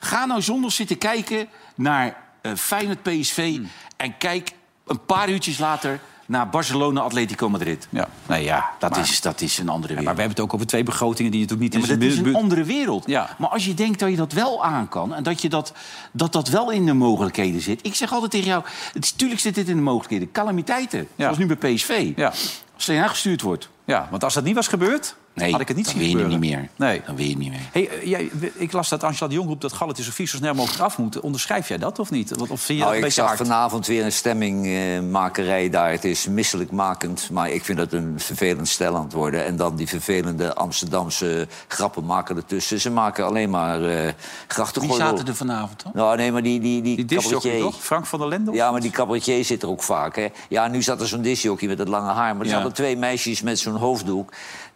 [0.00, 3.54] Ga nou zondag zitten kijken naar eh Feyenoord PSV...
[3.56, 3.68] Hmm.
[3.96, 4.52] en kijk
[4.86, 7.88] een paar uurtjes later naar Barcelona Atletico Madrid.
[7.90, 8.70] Ja, nee, ja.
[8.78, 10.04] Dat, maar- is, dat is een andere wereld.
[10.04, 12.18] Maar we hebben het ook over twee begrotingen die natuurlijk niet Ja, maar in dat
[12.18, 13.06] is een andere wereld.
[13.06, 13.36] Ja.
[13.38, 15.14] Maar als je denkt dat je dat wel aan kan...
[15.14, 15.72] en dat je dat,
[16.12, 17.86] dat, dat wel in de mogelijkheden zit...
[17.86, 20.32] ik zeg altijd tegen jou, het is, tuurlijk zit dit in de mogelijkheden.
[20.32, 22.12] Calamiteiten, zoals nu bij PSV.
[22.16, 22.32] Ja.
[22.74, 23.68] Als er gestuurd wordt.
[23.84, 26.12] Ja, want als dat niet was gebeurd, Nee, had ik het niet dan zien weet
[26.12, 26.50] je het gebeuren.
[26.58, 26.88] niet meer.
[26.88, 27.02] Nee.
[27.06, 27.60] Dan weet je het niet meer.
[27.72, 30.36] Hey, eh, jij, ik las dat Angela de Jong roept dat Gallet en Sofie zo
[30.36, 31.22] snel mogelijk af moeten.
[31.22, 32.36] Onderschrijf jij dat of niet?
[32.36, 33.38] Of vind je Nou, dat ik zag hard?
[33.38, 35.90] vanavond weer een stemmingmakerij daar.
[35.90, 39.44] Het is misselijkmakend, maar ik vind het een vervelend stel aan het worden.
[39.44, 42.80] En dan die vervelende Amsterdamse grappen maken ertussen.
[42.80, 44.12] Ze maken alleen maar eh
[44.48, 44.82] grachten.
[44.82, 45.92] Wie zaten er vanavond dan?
[45.94, 47.82] Nou, nee, maar die, die, die, Die cabaretier- toch?
[47.82, 48.52] Frank van der Lende?
[48.52, 50.16] Ja, maar die cabaretier zit er ook vaak.
[50.16, 50.26] Hè?
[50.48, 52.36] Ja, nu zat er zo'n disjockey met het lange haar.
[52.36, 52.58] Maar er Ja.
[52.58, 54.32] zaten twee meisjes met zo'n hoofddoek.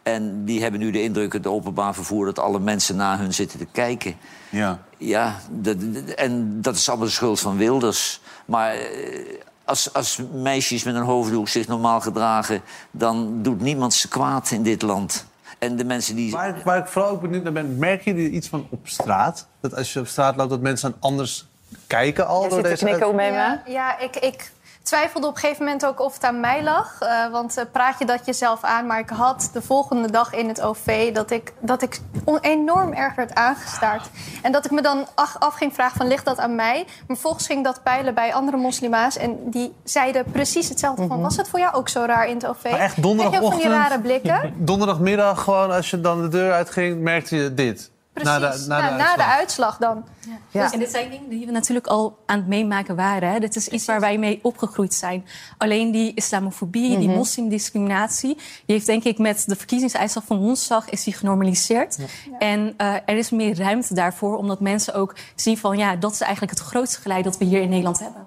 [0.07, 2.25] En die hebben nu de indruk, het openbaar vervoer...
[2.25, 4.17] dat alle mensen naar hun zitten te kijken.
[4.51, 4.79] Ja.
[4.97, 5.77] Ja, dat-
[6.17, 8.21] en dat is allemaal de schuld van Wilders.
[8.45, 12.63] Maar eh, als, als meisjes met een hoofddoek zich normaal gedragen...
[12.91, 15.27] dan doet niemand ze kwaad in dit land.
[15.59, 16.31] En de mensen die...
[16.31, 19.47] Waar, waar ik vooral ook benieuwd naar ben, merk je iets van op straat?
[19.61, 21.47] Dat als je op straat loopt, dat mensen dan anders
[21.87, 22.87] kijken al door deze...
[22.87, 24.53] Ja, ja ik, ik
[24.87, 26.97] twijfelde op een gegeven moment ook of het aan mij lag.
[27.01, 28.87] Eh, want eh, praat je dat jezelf aan.
[28.87, 32.01] Maar ik had de volgende dag in het OV dat ik, dat ik
[32.41, 34.09] enorm erg werd aangestaard.
[34.43, 36.85] En dat ik me dan ach- af ging vragen van ligt dat aan mij?
[36.87, 39.17] Maar vervolgens ging dat peilen bij andere moslima's.
[39.17, 42.47] En die zeiden precies hetzelfde van was het voor jou ook zo raar in het
[42.47, 42.71] OV?
[42.71, 43.73] Maar echt je ook van die donderdagochtend?
[43.73, 44.55] rare blikken?
[44.57, 47.91] Donderdagmiddag gewoon, als je dan de deur uitging, merkte je dit.
[48.23, 49.77] Precies, Na de, na Ja, de na de uitslag.
[49.77, 50.05] dan.
[50.51, 53.31] Dus, en dit zijn dingen die we natuurlijk al aan het meemaken waren.
[53.33, 53.39] Hè.
[53.39, 55.27] Dit is iets waar wij mee opgegroeid zijn.
[55.59, 57.17] Alleen die islamofobie, die Mhm.
[57.17, 58.35] moslimdiscriminatie...
[58.35, 60.89] die heeft denk ik met de verkiezingsuitslag van woensdag...
[60.91, 61.99] is die genormaliseerd.
[62.39, 65.79] En eh, er is meer ruimte daarvoor, omdat mensen ook zien van...
[65.79, 68.27] ja, dat is eigenlijk het grootste geleid dat we hier in Nederland hebben.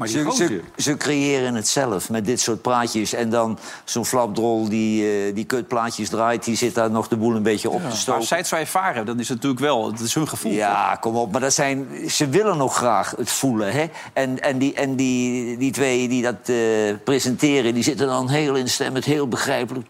[0.00, 3.12] Maar die Ze, ze, ze creëren het zelf met dit soort plaatjes.
[3.12, 6.44] En dan zo'n flapdrol die, eh, die kutplaatjes draait...
[6.44, 8.20] die zit daar nog de boel een beetje op te stoken.
[8.20, 9.90] als zij het zo ervaren, dan is het natuurlijk wel...
[9.90, 10.52] Het is hun gevoel.
[10.52, 11.32] Ja, kom op.
[11.32, 13.72] Maar dat zijn, ze willen nog graag het voelen.
[13.72, 13.86] Hè?
[14.12, 16.56] En, en, die, en die, die twee die dat eh,
[17.04, 18.92] presenteren, die zitten dan heel in stem...
[18.92, 19.86] met heel begrijpelijk.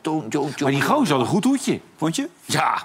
[0.60, 1.80] Maar die gozer had een goed hoedje.
[2.00, 2.28] Vond je?
[2.44, 2.82] Ja.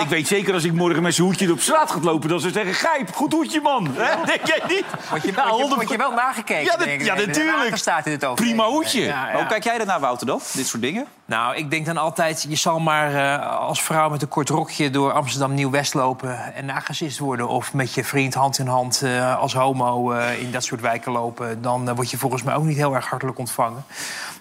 [0.00, 2.28] ik weet zeker als ik morgen met zijn hoedje op straat ga lopen...
[2.28, 3.86] dat ze zeggen, Grijp, goed hoedje, man.
[3.96, 4.24] Hè?
[4.24, 4.84] Denk jij niet?
[5.10, 6.64] Word je, Ja, word je, 100 word je wel nagekeken?
[6.64, 7.76] Ja, dat- ja, natuurlijk.
[7.76, 8.44] staat in het over.
[8.44, 9.00] Prima hoedje.
[9.00, 9.36] Ja, ja.
[9.36, 10.40] Hoe kijk jij daarnaar, Wouter, dan?
[10.52, 11.06] Dit soort dingen?
[11.24, 14.90] Nou, ik denk dan altijd, je zal maar eh, als vrouw met een kort rokje
[14.90, 17.48] door Amsterdam Nieuw-West lopen en nagesist worden.
[17.48, 21.12] Of met je vriend hand in hand eh, als homo eh, in dat soort wijken
[21.12, 21.62] lopen.
[21.62, 23.84] Dan word je volgens mij ook niet heel erg hartelijk ontvangen.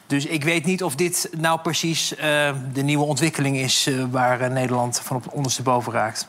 [0.07, 4.41] Dus ik weet niet of dit nou precies eh, de nieuwe ontwikkeling is eh, waar
[4.41, 6.27] eh, Nederland van op ondersteboven raakt.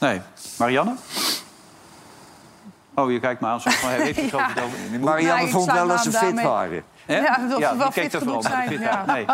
[0.00, 0.20] Nee.
[0.58, 0.94] Marianne?
[2.94, 3.60] Oh, je kijkt me aan.
[3.60, 4.48] Zo van, heeft je Ja.
[4.48, 5.00] het over?
[5.00, 6.82] Marianne Ja, ik vond wel dat ze fit waren.
[7.06, 7.16] Hè?
[7.18, 9.04] Ja, of we wel fit genoeg zijn, fit ja.
[9.06, 9.24] Nee.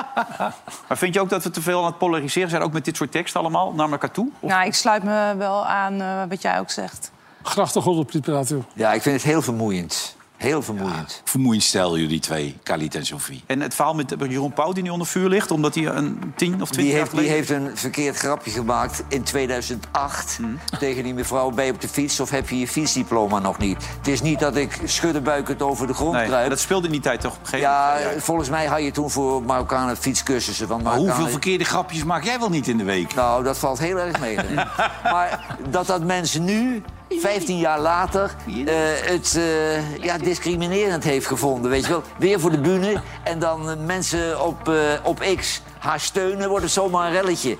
[0.88, 2.96] Maar vind je ook dat we te veel aan het polariseren zijn, ook met dit
[2.96, 4.28] soort teksten allemaal, naar elkaar toe?
[4.40, 7.10] Of- Nou, ik sluit me wel aan eh, wat jij ook zegt.
[7.42, 10.16] Grachtengordel Ja, ik vind het heel vermoeiend.
[10.44, 11.20] Heel vermoeiend.
[11.24, 13.42] Vermoeiend stel jullie twee, Khalid en Sofie.
[13.46, 15.50] En het verhaal met Jeroen Pauw die nu onder vuur ligt...
[15.50, 17.36] omdat hij een 10 of 20 Die jaar heeft, die geleden...
[17.36, 20.38] heeft een verkeerd grapje gemaakt in 2008
[20.78, 21.50] tegen die mevrouw.
[21.50, 23.76] Ben je op de fiets of heb je je fietsdiploma nog niet?
[23.98, 26.48] Het is niet dat ik schuddenbuikend over de grond Nee, kruip.
[26.48, 27.32] dat speelde in die tijd toch?
[27.32, 28.22] op een gegeven Ja, moment?
[28.24, 30.66] volgens mij had je toen voor Marokkanen fietscursussen.
[30.66, 31.14] Van Maar Marokkanen.
[31.14, 33.14] hoeveel verkeerde grapjes maak jij wel niet in de week?
[33.14, 34.36] Nou, dat valt heel erg mee.
[35.12, 38.74] maar dat dat mensen nu, 15 jaar later, eh,
[39.10, 41.70] het eh, ja, discriminerend heeft gevonden.
[41.70, 43.00] Weet je wel, weer voor de bühne.
[43.24, 47.56] En dan eh, mensen op, op X haar steunen, wordt het zomaar een relletje.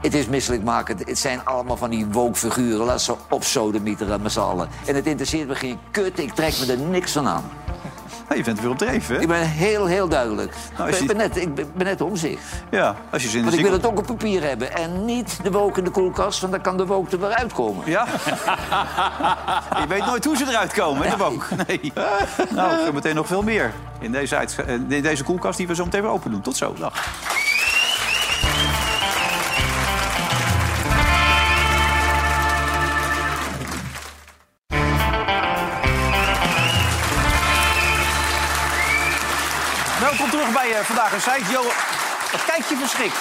[0.00, 1.08] Het is misselijkmakend.
[1.08, 2.86] Het zijn allemaal van die woke-figuren.
[2.86, 4.68] Laat ze op sodemieteren met z'n allen.
[4.86, 6.18] En het interesseert me geen kut.
[6.18, 7.50] Ik trek me er niks van aan.
[8.28, 9.20] Ja, je bent weer op dreef, hè?
[9.20, 10.54] Ik ben heel, heel duidelijk.
[10.78, 12.40] Nou, ik, ben net, ik ben net om zich.
[12.70, 14.74] Ja, als je zin in Want ik wil het ook op papier hebben.
[14.74, 17.90] En niet de woke in de koelkast, want dan kan de woke er weer uitkomen.
[17.90, 18.06] Ja?
[19.80, 21.48] je weet nooit hoe ze eruit komen, hè, de boek.
[21.66, 21.92] Nee.
[22.50, 24.46] Nou, meteen nog veel meer in deze,
[24.88, 26.40] in deze koelkast die we zo meteen weer open doen.
[26.40, 26.92] Tot zo, dag.
[40.44, 41.50] Terug bij eh, Vandaag een Zijt.
[41.50, 41.62] Jo,
[42.32, 43.16] wat kijk je verschrikt?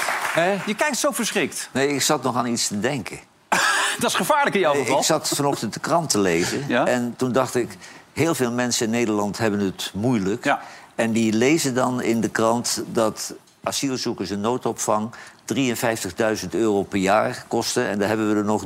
[0.66, 1.70] Je kijkt zo verschrikt.
[1.72, 3.20] Nee, ik zat nog aan iets te denken.
[4.00, 4.98] Dat is gevaarlijk in jouw geval.
[4.98, 6.66] Ik zat vanochtend de krant te lezen.
[6.68, 6.86] Ja?
[6.86, 7.78] En toen dacht ik,
[8.14, 10.56] heel veel mensen in Nederland hebben het moeilijk.
[10.96, 15.09] En die lezen dan in de krant dat asielzoekers in noodopvang
[15.55, 17.88] 53.000 euro per jaar kosten.
[17.88, 18.64] En daar hebben we er nog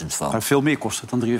[0.00, 0.30] 23.000 van.
[0.30, 1.38] Maar veel meer kost het dan 53.000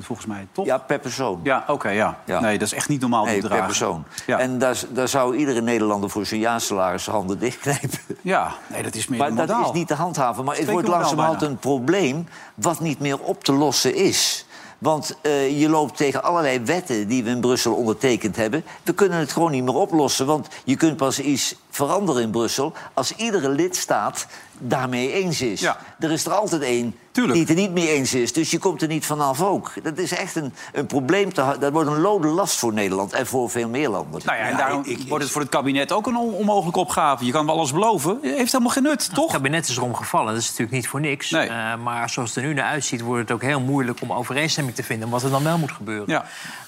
[0.00, 0.66] volgens mij, toch?
[0.66, 1.40] Ja, per persoon.
[1.42, 2.18] Ja, oké, ja.
[2.26, 3.56] Nee, dat is echt niet normaal te Nee, dragen.
[3.58, 4.04] per persoon.
[4.26, 7.98] En daar, daar zou iedere Nederlander voor zijn jaarsalaris handen dichtknijpen.
[8.20, 10.44] Ja, nee, dat is meer Maar dat is niet te handhaven.
[10.44, 11.52] Maar het wordt langzamerhand bijna.
[11.54, 14.44] een probleem wat niet meer op te lossen is.
[14.78, 18.64] Want eh, je loopt tegen allerlei wetten die we in Brussel ondertekend hebben.
[18.82, 20.26] We kunnen het gewoon niet meer oplossen.
[20.26, 22.72] Want je kunt pas iets veranderen in Brussel...
[22.94, 24.26] als iedere lidstaat
[24.58, 25.62] daarmee eens is.
[25.98, 28.32] Er is er altijd één die het er niet mee eens is.
[28.32, 29.72] Dus je komt er niet vanaf ook.
[29.82, 31.32] Dat is echt een, een probleem.
[31.32, 34.20] Te, dat wordt een lode last voor Nederland en voor veel meer landen.
[34.24, 37.24] Nou ja, en daarom wordt het voor het kabinet ook een on- onmogelijke opgave.
[37.24, 38.18] Je kan wel alles beloven.
[38.22, 39.32] Heeft helemaal geen nut, toch?
[39.32, 40.32] Het kabinet is erom gevallen.
[40.32, 41.32] Dat is natuurlijk niet voor niks.
[41.32, 44.76] Eh, maar zoals het er nu naar uitziet, wordt het ook heel moeilijk om overeenstemming
[44.76, 46.04] te vinden wat er dan wel moet gebeuren.
[46.06, 46.24] Ja.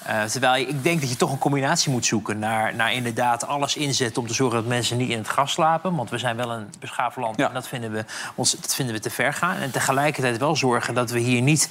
[0.06, 3.76] Eh, terwijl ik denk dat je toch een combinatie moet zoeken naar, naar inderdaad alles
[3.76, 5.96] inzetten om te zorgen dat mensen niet in het gras slapen.
[5.96, 9.00] Want we zijn wel een beschaafd land en dat vinden, we, ons, dat vinden we
[9.00, 9.56] te ver gaan.
[9.56, 11.68] En tegelijkertijd wel zorgen dat we hier niet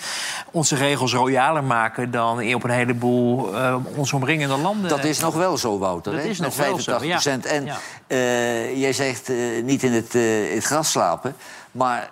[0.52, 4.90] onze regels royaler maken dan op een heleboel eh, ons omringende landen.
[4.90, 6.12] Dat is nog wel zo, Wouter.
[6.14, 6.28] Dat hè?
[6.28, 7.50] is Met nog wel zo, 85 ja.
[7.58, 7.78] En Ja.
[8.08, 11.36] eh, jij zegt eh, niet in het, in het gras slapen.
[11.72, 12.10] Maar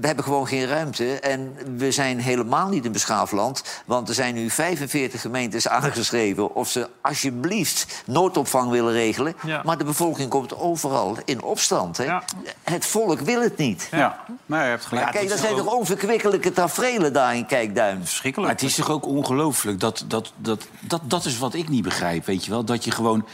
[0.00, 1.20] we hebben gewoon geen ruimte.
[1.20, 3.62] En we zijn helemaal niet een beschaafd land.
[3.84, 6.54] Want er zijn nu 45 gemeentes aangeschreven...
[6.54, 9.36] of ze alsjeblieft noodopvang willen regelen.
[9.42, 9.62] Ja.
[9.64, 11.96] Maar de bevolking komt overal in opstand.
[11.96, 12.18] Hè?
[12.62, 13.88] Het volk wil het niet.
[13.90, 15.06] Ja, maar je hebt gelijk.
[15.06, 17.98] Ja, kijk, dat zijn toch onverkwikkelijke tafereelen daar in Kijkduin.
[18.04, 18.52] Verschrikkelijk.
[18.52, 19.80] Maar het is toch ook ongelooflijk.
[19.80, 22.64] Dat, dat, dat, dat, dat is wat ik niet begrijp, weet je wel.
[22.64, 23.26] Dat je gewoon...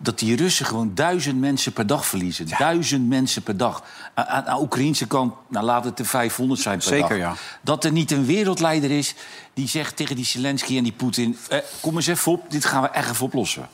[0.00, 2.48] Dat die Russen gewoon duizend mensen per dag verliezen.
[2.58, 3.84] Duizend mensen per dag.
[4.14, 7.18] Aan, aan de Oekraïnse kant, nou laat het er 500 zijn per Zeker, dag.
[7.18, 7.34] ja.
[7.60, 9.14] Dat er niet een wereldleider is
[9.54, 11.38] die zegt tegen die Zelensky en die Poetin...
[11.48, 13.68] Eh, kom eens even op, dit gaan we echt even oplossen.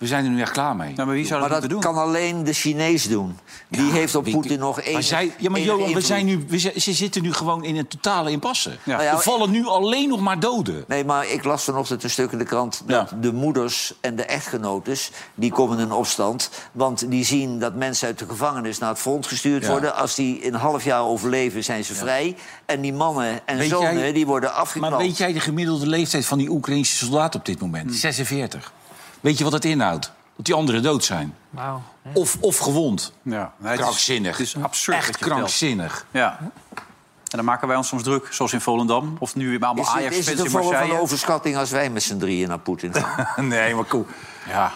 [0.00, 0.92] We zijn er nu echt klaar mee.
[0.96, 3.38] maar wie zou Maar dat kan alleen de Chinees doen.
[3.68, 4.92] Die heeft op Poetin nog één.
[4.92, 7.76] Maar zij, ja, maar Johan, we zijn nu, we zijn- ze zitten nu gewoon in
[7.76, 8.76] een totale impasse.
[8.84, 10.84] Nou ja, er vallen nu alleen nog maar doden.
[10.88, 12.82] Nee, maar ik las vanochtend een stuk in de krant...
[12.86, 16.50] dat de moeders en de echtgenotes, die komen in opstand.
[16.72, 19.70] Want die zien dat mensen uit de gevangenis naar het front gestuurd Ja.
[19.70, 19.94] worden.
[19.96, 22.36] Als die een half jaar overleven, zijn ze vrij.
[22.66, 24.92] En die mannen en Weet zonen, jij- die worden afgeknald.
[24.92, 27.94] Maar weet jij de gemiddelde leeftijd van die Oekraïnse soldaten op dit moment?
[27.94, 28.72] 46.
[29.20, 30.12] Weet je wat dat inhoudt?
[30.36, 31.34] Dat die anderen dood zijn.
[31.50, 31.82] Wauw.
[32.14, 33.12] Of, of gewond.
[33.22, 34.36] Ja, nee, het is- krankzinnig.
[34.36, 34.96] Het is absurd.
[34.96, 36.06] Echt krankzinnig.
[36.10, 36.38] Ja.
[36.40, 39.16] En dan maken wij ons soms druk, zoals in Volendam.
[39.18, 41.00] Of nu weer allemaal Is, het- Ajax is het een in vorm van Marseille.
[41.00, 43.48] overschatting als wij met z'n drieën naar Poetin gaan?
[43.48, 44.06] nee, maar cool.
[44.48, 44.72] Ja.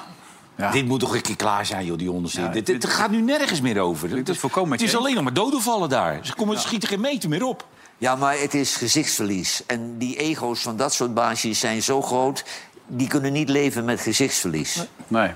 [0.72, 2.40] Dit moet toch een keer klaar zijn, joh, die onderste.
[2.40, 4.10] Ja, dit, dit gaat nu nergens meer over.
[4.16, 6.18] Het is, volkomen met het is je alleen nog maar doden vallen daar.
[6.22, 7.66] Ze komen, schieten geen meter meer op.
[7.98, 9.62] Ja, maar het is gezichtsverlies.
[9.66, 12.44] En die ego's van dat soort baasjes zijn zo groot...
[12.86, 14.86] die kunnen niet leven met gezichtsverlies.
[15.08, 15.30] Nee.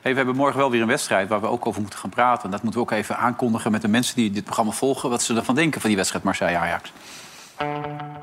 [0.00, 2.44] Hey, we hebben morgen wel weer een wedstrijd waar we ook over moeten gaan praten.
[2.44, 5.10] En dat moeten we ook even aankondigen met de mensen die dit programma volgen...
[5.10, 6.92] wat ze ervan denken van die wedstrijd Marseille-Ajax.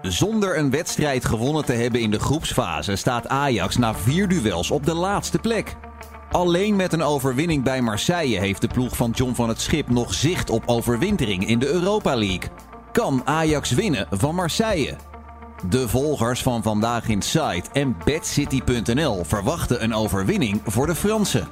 [0.02, 4.86] Zonder een wedstrijd gewonnen te hebben in de groepsfase staat Ajax na vier duels op
[4.86, 5.76] de laatste plek.
[6.32, 10.14] Alleen met een overwinning bij Marseille heeft de ploeg van John van het Schip nog
[10.14, 12.50] zicht op overwintering in de Europa League.
[12.92, 14.96] Kan Ajax winnen van Marseille?
[15.70, 21.48] De volgers van Vandaag in Site en BadCity.nl verwachten een overwinning voor de Fransen.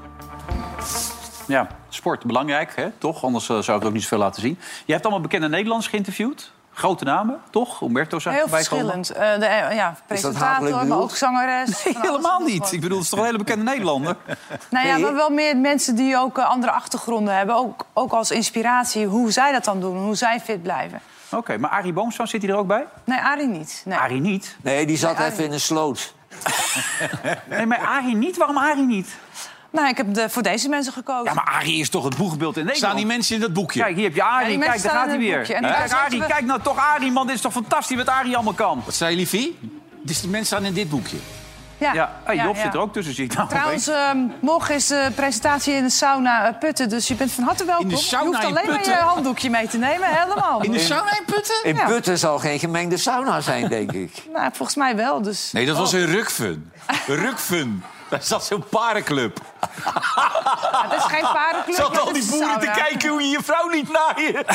[1.47, 2.89] Ja, sport belangrijk, hè?
[2.97, 3.23] toch?
[3.23, 4.59] Anders eh, zou ik het ook niet zoveel laten zien.
[4.85, 6.51] Je hebt allemaal bekende Nederlanders geïnterviewd.
[6.73, 7.79] Grote namen, toch?
[7.79, 9.09] Humberto zag Heel verschillend.
[9.09, 11.83] Eh, de, eh, ja, presentator, maar ook zangeres.
[11.83, 12.71] Nee, helemaal niet.
[12.71, 14.15] Ik bedoel, het is toch een hele bekende Nederlander?
[14.69, 17.55] Nou ja, maar wel meer mensen die ook andere achtergronden hebben.
[17.55, 21.01] Ook, ook als inspiratie hoe zij dat dan doen, hoe zij fit blijven.
[21.33, 22.85] Oké, maar Arie Boomsma zit hij er ook bij?
[23.05, 23.81] Nee, Arie niet.
[23.85, 23.97] Nee.
[23.97, 24.55] Arie niet?
[24.61, 26.13] Nee, die zat Nee, even in een sloot.
[27.49, 28.37] Nee, maar Arie niet?
[28.37, 29.15] Waarom Arie niet?
[29.71, 31.23] Nou, ik heb de, voor deze mensen gekozen.
[31.25, 32.77] Ja, maar Arie is toch het boegbeeld in Nederland?
[32.77, 33.79] Staan die mensen in dat boekje?
[33.79, 34.59] Kijk, hier heb je Arie.
[34.59, 35.41] kijk, daar gaat hij weer.
[35.41, 37.25] Kijk, Arie, we- kijk nou toch Arie, man.
[37.27, 38.81] Dit is toch fantastisch wat Arie allemaal kan?
[38.85, 39.59] Wat zei je, Liefie?
[40.01, 41.17] Dus die mensen staan in dit boekje.
[41.83, 42.61] Ja, Ja, hey, Job ja.
[42.61, 45.89] zit er ook tussen, zie ik nou Trouwens, ehm, morgen is de presentatie in de
[45.89, 46.89] sauna eh, Putten.
[46.89, 47.89] Dus je bent van harte welkom.
[47.89, 50.07] In de sauna je hoeft in alleen maar je handdoekje mee te nemen.
[50.07, 50.61] Helemaal.
[50.61, 51.55] In de sauna in Putten?
[51.63, 51.85] In Ja.
[51.85, 54.11] Putten zal geen gemengde sauna zijn, denk ik.
[54.33, 55.21] Nou, volgens mij wel.
[55.21, 55.49] Dus...
[55.51, 56.71] Nee, dat was een rukfun.
[57.07, 57.83] Rukfun.
[58.09, 59.37] Daar zat zo'n parenclub.
[59.83, 61.75] Ja, het is geen paardenclub.
[61.75, 64.33] Zat al die boeren te kijken hoe je je vrouw niet naaien.
[64.33, 64.43] Nee,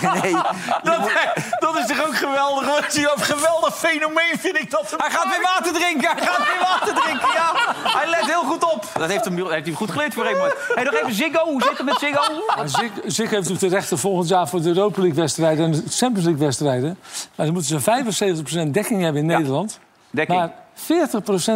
[0.88, 1.10] Dat,
[1.58, 2.94] dat is toch ook geweldig?
[2.94, 4.94] je, Een geweldig fenomeen vind ik dat.
[4.96, 7.52] Hij gaat weer water drinken, hij gaat weer water drinken, ja.
[7.98, 8.84] Hij let heel goed op.
[8.98, 10.36] Dat heeft hem, heeft hij goed geleerd voor een
[10.74, 12.22] Hey, nog even Ziggo, hoe zit het met Ziggo?
[12.64, 16.24] Zig, Zig heeft natuurlijk de rechten volgend jaar voor de Europa League-wedstrijden en de Champions
[16.24, 16.98] League-wedstrijden.
[17.34, 19.78] Maar dan moeten ze 75% dekking hebben in Nederland.
[20.10, 20.38] dekking.
[20.38, 20.52] Maar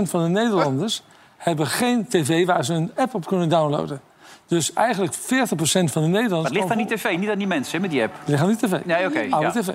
[0.05, 1.03] 40% van de Nederlanders
[1.37, 4.01] hebben geen tv waar ze een app op kunnen downloaden.
[4.47, 6.31] Dus eigenlijk 40% van de Nederlanders...
[6.31, 8.13] Maar het ligt aan die tv, niet aan die mensen hè, met die app.
[8.19, 8.85] Het ligt aan die tv.
[8.85, 9.27] Nee, oké.
[9.31, 9.61] Oude ja.
[9.63, 9.69] tv.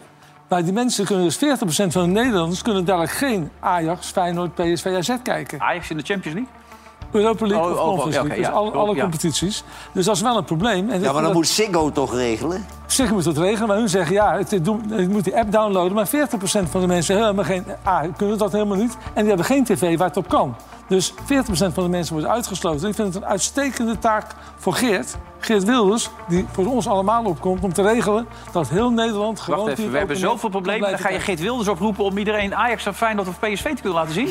[0.47, 1.39] Maar die mensen kunnen dus 40%
[1.87, 2.61] van de Nederlanders...
[2.61, 5.61] kunnen dadelijk geen Ajax, Feyenoord, PSV, AZ kijken.
[5.61, 6.53] Ajax in de Champions League?
[7.11, 8.37] Europa League Oh, of oh, Conference League.
[8.37, 9.01] Dus alle, alle Ja.
[9.01, 9.63] competities.
[9.93, 10.89] Dus dat is wel een probleem.
[10.89, 12.65] En Ja, maar dan dat- moet Ziggo toch regelen?
[12.85, 15.93] Ziggo moet het regelen, maar hun zeggen ja, het, je moet die app downloaden.
[15.93, 18.97] Maar 40% van de mensen helemaal geen, ah, kunnen dat helemaal niet.
[19.13, 20.55] En die hebben geen tv waar het op kan.
[20.89, 21.15] Dus 40%
[21.47, 22.89] van de mensen wordt uitgesloten.
[22.89, 25.17] Ik vind het een uitstekende taak voor Geert.
[25.39, 29.65] Geert Wilders, die voor ons allemaal opkomt om te regelen dat heel Nederland gewoon...
[29.65, 30.89] Wacht even, we hebben zoveel problemen.
[30.89, 33.93] Dan ga je Geert Wilders oproepen om iedereen Ajax of Feyenoord of PSV te kunnen
[33.93, 34.29] laten zien?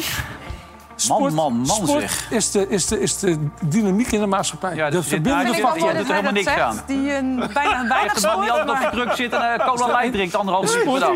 [1.09, 2.31] Man, man, man Sport zeg.
[2.31, 4.75] is de, is, de, is de dynamiek in de maatschappij.
[4.75, 5.85] Ja, de dus nou, factor.
[5.85, 6.81] jij doet er helemaal niks aan.
[6.87, 9.41] Die een bijna, bijna Echt een man die altijd op de maar- kruk zit en
[9.61, 11.11] eh, cola light drinkt anderhalf uur per dag.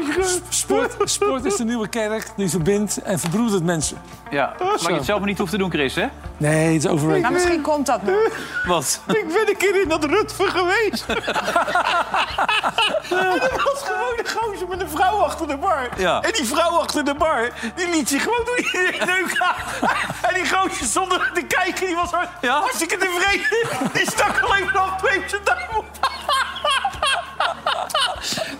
[0.48, 3.96] Sport, sport is de nieuwe kerk die verbindt en verbroedert mensen.
[4.30, 6.06] Ja, maar je het zelf maar niet hoeft te doen, Chris, hè?
[6.36, 7.22] Nee, het is overrated.
[7.22, 8.28] Nou, misschien komt dat nog.
[8.66, 9.00] Wat?
[9.06, 11.06] Ik ben een keer in dat Rutver geweest.
[13.10, 15.88] en er was gewoon een gozer met een vrouw achter de bar.
[15.96, 16.20] Ja.
[16.22, 19.46] En die vrouw achter de bar, die liet zich gewoon door iedereen neuken.
[20.22, 23.90] En die gozer zonder te kijken, die was hard- hartstikke tevreden.
[23.92, 25.84] Die stak alleen maar nog twee op zijn duim op.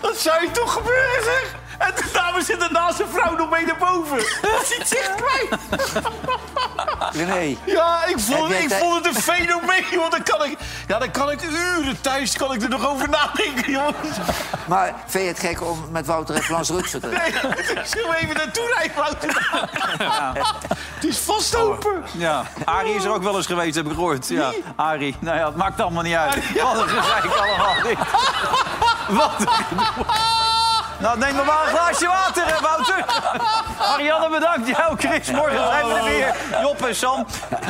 [0.01, 1.55] Dat zou je toch gebeuren, zeg?
[1.77, 4.17] En de dame zit ernaast zijn vrouw nog mee naar boven.
[4.17, 5.61] Dat ziet zich kwijt.
[7.11, 7.57] René.
[7.65, 10.57] Ja, ik vond, ik vond het een fenomeen, want dan kan ik,
[10.87, 14.17] ja, dan kan ik uren thuis kan ik er nog over nadenken, jongens.
[14.65, 18.13] Maar vind je het gek om met Wouter en Frans Rutsen te Nee, ik zal
[18.13, 19.49] even naartoe rijden, Wouter.
[20.93, 22.03] Het is vast open.
[22.11, 24.27] Ja, Arie is er ook wel eens geweest, heb ik gehoord.
[24.27, 25.15] Ja, Arie.
[25.19, 26.61] Nou ja, het maakt allemaal niet uit.
[26.61, 27.75] Wat een gezeik allemaal.
[29.19, 30.05] Wat een gedoe.
[31.03, 33.05] Nou, neem maar maar een glaasje water, hè, Wouter.
[33.89, 34.67] Marianne, bedankt.
[34.67, 35.31] Jou, Chris.
[35.31, 36.61] Morgen zijn we er weer.
[36.61, 37.25] Job en Sam.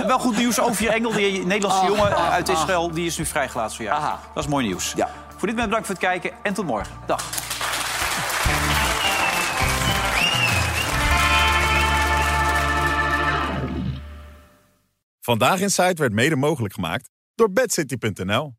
[0.07, 0.59] Wel goed nieuws.
[0.59, 2.55] Over je Engel, die Nederlandse Ah, jongen ah, uit ah.
[2.55, 2.91] Israël...
[2.91, 4.01] die is nu vrijgelaten voor jou.
[4.33, 4.93] Dat is mooi nieuws.
[4.95, 5.09] Ja.
[5.27, 6.93] Voor dit moment bedankt voor het kijken en tot morgen.
[7.05, 7.29] Dag.
[15.21, 18.53] Vandaag in Site werd mede mogelijk gemaakt door bedcity.nl.